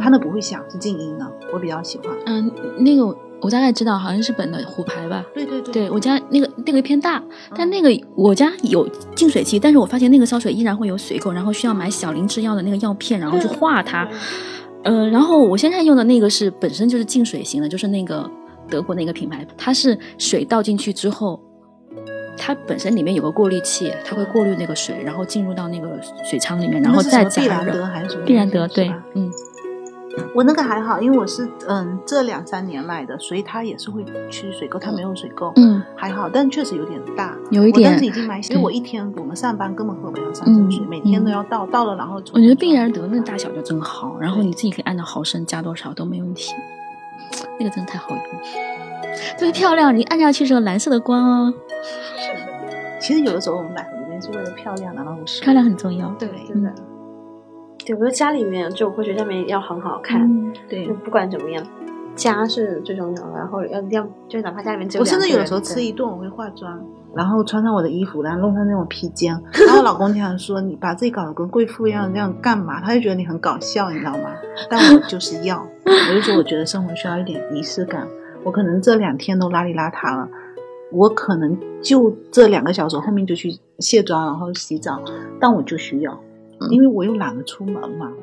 [0.00, 2.16] 它那不会响，是静音的，我比较喜欢。
[2.26, 3.04] 嗯，那个
[3.40, 5.24] 我大概知道，好像是日本的虎牌吧。
[5.34, 7.20] 对对对，对我家那个那个偏大，
[7.56, 14.08] 但那个我家有净水器，但是我发现那个烧水依然会有水垢，然后需要买小林制药的那个药片，然后去化它。
[14.82, 18.28] 呃，然后我现在用的那个是本身就是净水型的，就是那个
[18.68, 21.40] 德国那个品牌，它是水倒进去之后，
[22.36, 27.84] 它本身里面有个过滤器，它会过滤那个水，然后进入到那个水舱里面，然后再加那是什么碧兰德热。
[27.84, 28.24] 还是什么？
[28.24, 29.30] 必然德对，嗯，
[30.34, 37.88] 我那个还好，因为我是嗯这两三年买的，所以它也是会去水垢，它没有水垢，嗯，还好，但确实有点大，有一点。
[37.88, 41.32] 我当时已经买，因为我一天我们上班根本喝不了三升水，嗯每天都嗯。
[41.32, 46.52] 要倒，倒了然后我觉得病人得那大小就正好，然后你自己可以按照毫升加多少都没问题，
[47.58, 48.18] 那个真的太好用，
[49.38, 51.54] 特别漂亮，你按下去是个蓝色的光哦，
[53.00, 56.08] 其实有的时候我们买很多东西是为了漂亮，然后不是漂亮很重要。
[56.18, 56.72] 对，真的。
[57.90, 60.94] 对，我觉得家里面就我会觉得家里面要很好看，嗯，对就。
[60.94, 61.64] 不管怎么样，
[62.14, 63.32] 家是最重要的。
[63.36, 66.80] 然后要要，就哪怕家里面只有我甚至有的时候吃一顿我会化妆，
[67.14, 69.32] 然后穿上我的衣服，然后弄上那种披肩，
[69.66, 72.80] 然后我老公经常说你把自己搞得跟贵妇一样，这样干嘛？
[72.80, 74.30] 他就觉得你很搞笑，你知道吗？
[74.68, 78.06] 但我就是要，我就说我觉得生活需要一点仪式感。
[78.42, 80.28] 我可能这两天都邋里邋遢了，
[80.92, 85.02] 我可能就这两个小时后面就去卸妆，然后洗澡，
[85.38, 86.18] 但我就需要，
[86.70, 88.12] 因为我又懒得出门嘛。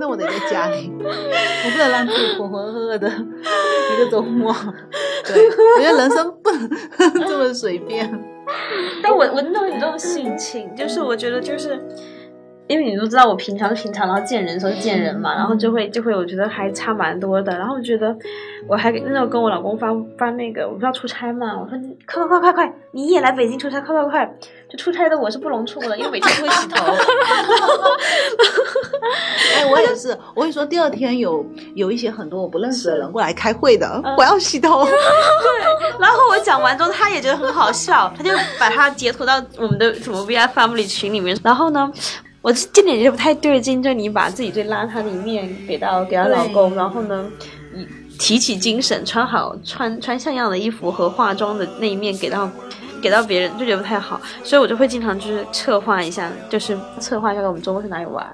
[0.00, 4.54] 那我得在家里，我不能让自己浑浑噩噩的一个周末。
[5.26, 6.70] 对，我觉得人生不能
[7.28, 8.08] 这么随便。
[9.02, 11.78] 但我我弄你这种心情，就是我觉得就是。
[12.68, 17.56] 因为你都知道我平常平常，然后见人的时候见人嘛，然后就会就会我觉得还差蛮多的。
[17.58, 18.14] 然后我觉得
[18.68, 24.36] 我还那时候跟我老公发发那个，我不是要出差嘛，我说你快快快快快，你也来北京出差，快快快！
[24.68, 26.84] 就出差的我是不能出的，因为每天都会洗头。
[29.56, 31.42] 哎，我也是，我跟你说，第二天有
[31.74, 33.88] 有一些很多我不认识的人过来开会的，
[34.18, 34.84] 我要洗头。
[34.84, 34.92] 对
[35.98, 41.34] 然后我讲完之后，他也觉得很好笑，他就把他截图到我们的什么 V I Family 群里面。
[41.42, 41.90] 然后呢，
[42.42, 47.30] 我这点就不太对劲，就你把自己最邋遢的一面给到给到老公，然后呢，
[47.74, 47.86] 你
[48.18, 52.50] 提起精神，穿好穿穿像样的衣服和化妆的那一面给到。
[53.00, 58.26] 给到别人就觉得不太好，所以我就会经常就是策划一下，就是策划一下我们周末去哪里玩，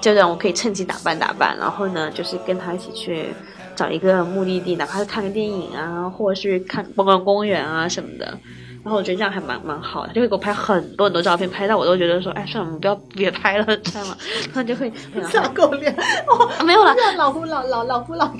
[0.00, 3.30] 就让我可以趁机打扮打扮，然后呢，就是跟他一起去
[3.74, 8.38] 找一个目的地，哪怕是看个电影啊，或者是看逛逛公园啊什么的。
[8.84, 14.16] 然后我觉得这样还蛮蛮好的，他就会给我拍很多很多照片，拍到我都觉得说，哎，算了，我们不要别拍了，算了。
[14.52, 14.92] 他就会
[15.32, 15.90] 撒狗脸，
[16.28, 18.38] 哦没有了，老夫老老老夫老夫。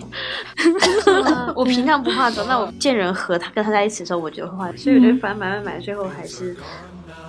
[1.57, 6.55] 我平常不化妆，那我见人和他跟他在一起的时候，我就会化，所以我觉得反正买买买，最后还是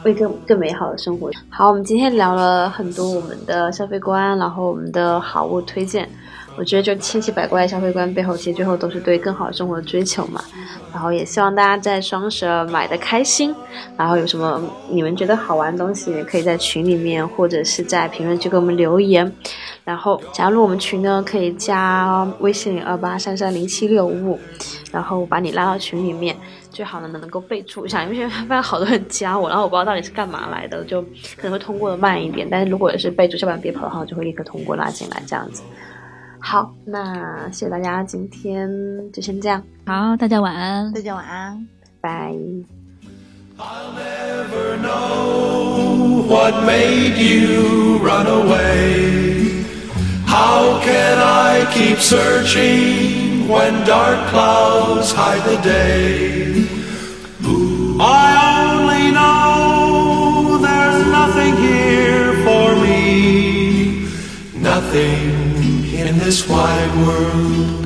[0.04, 1.32] 为更更美好的生活。
[1.50, 6.10] 好，我们今天聊了很多我们的消费观，然后我们的好物推荐。
[6.58, 10.42] 我觉得就千奇百怪的消费观背后，其实最后都是对更好的生活的追求嘛。
[10.94, 13.54] 然后也希望大家在双十二买的开心。
[13.98, 19.30] 然后有什么你们觉得好玩的东西，也可以在群里面或者是在评论区给我们留言。
[19.84, 24.40] 然后加入我们群呢，可以加微信二八三三零七六五，
[24.92, 26.36] 然后把你拉到群里面。
[26.72, 31.02] 最好呢能够备注一下，因为现在发现好多人加我，然后我不知道到底是干嘛来的，就
[31.38, 32.46] 可能会通过的慢一点。
[32.52, 35.64] 但是如果是备注“小板别跑”的话，我就会立刻通过拉进来这样子。
[36.45, 38.69] 好，那谢谢大家，今天
[39.13, 39.63] 就先这样。
[39.87, 41.67] 好，大家晚安，大家晚安，
[42.01, 42.33] 拜。
[43.59, 49.65] I'll never know what made you run away.
[50.27, 56.65] How can I keep searching when dark clouds hide the day?
[58.03, 58.33] I
[58.65, 64.09] only know there's nothing here for me,
[64.59, 65.44] nothing
[66.16, 67.86] in this wide world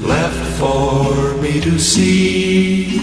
[0.00, 2.98] left for me to see.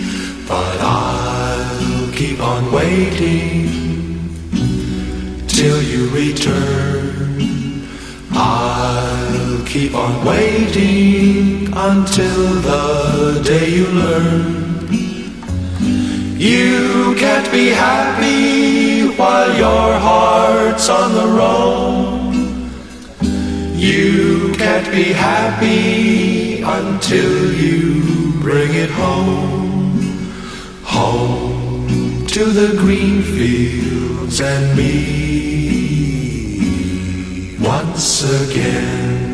[0.47, 3.69] But I'll keep on waiting
[5.47, 7.87] till you return.
[8.31, 14.89] I'll keep on waiting until the day you learn.
[16.37, 22.14] You can't be happy while your heart's on the roam.
[23.77, 29.99] You can't be happy until you bring it home.
[30.83, 35.25] Home to the green fields and me
[37.59, 39.24] once again.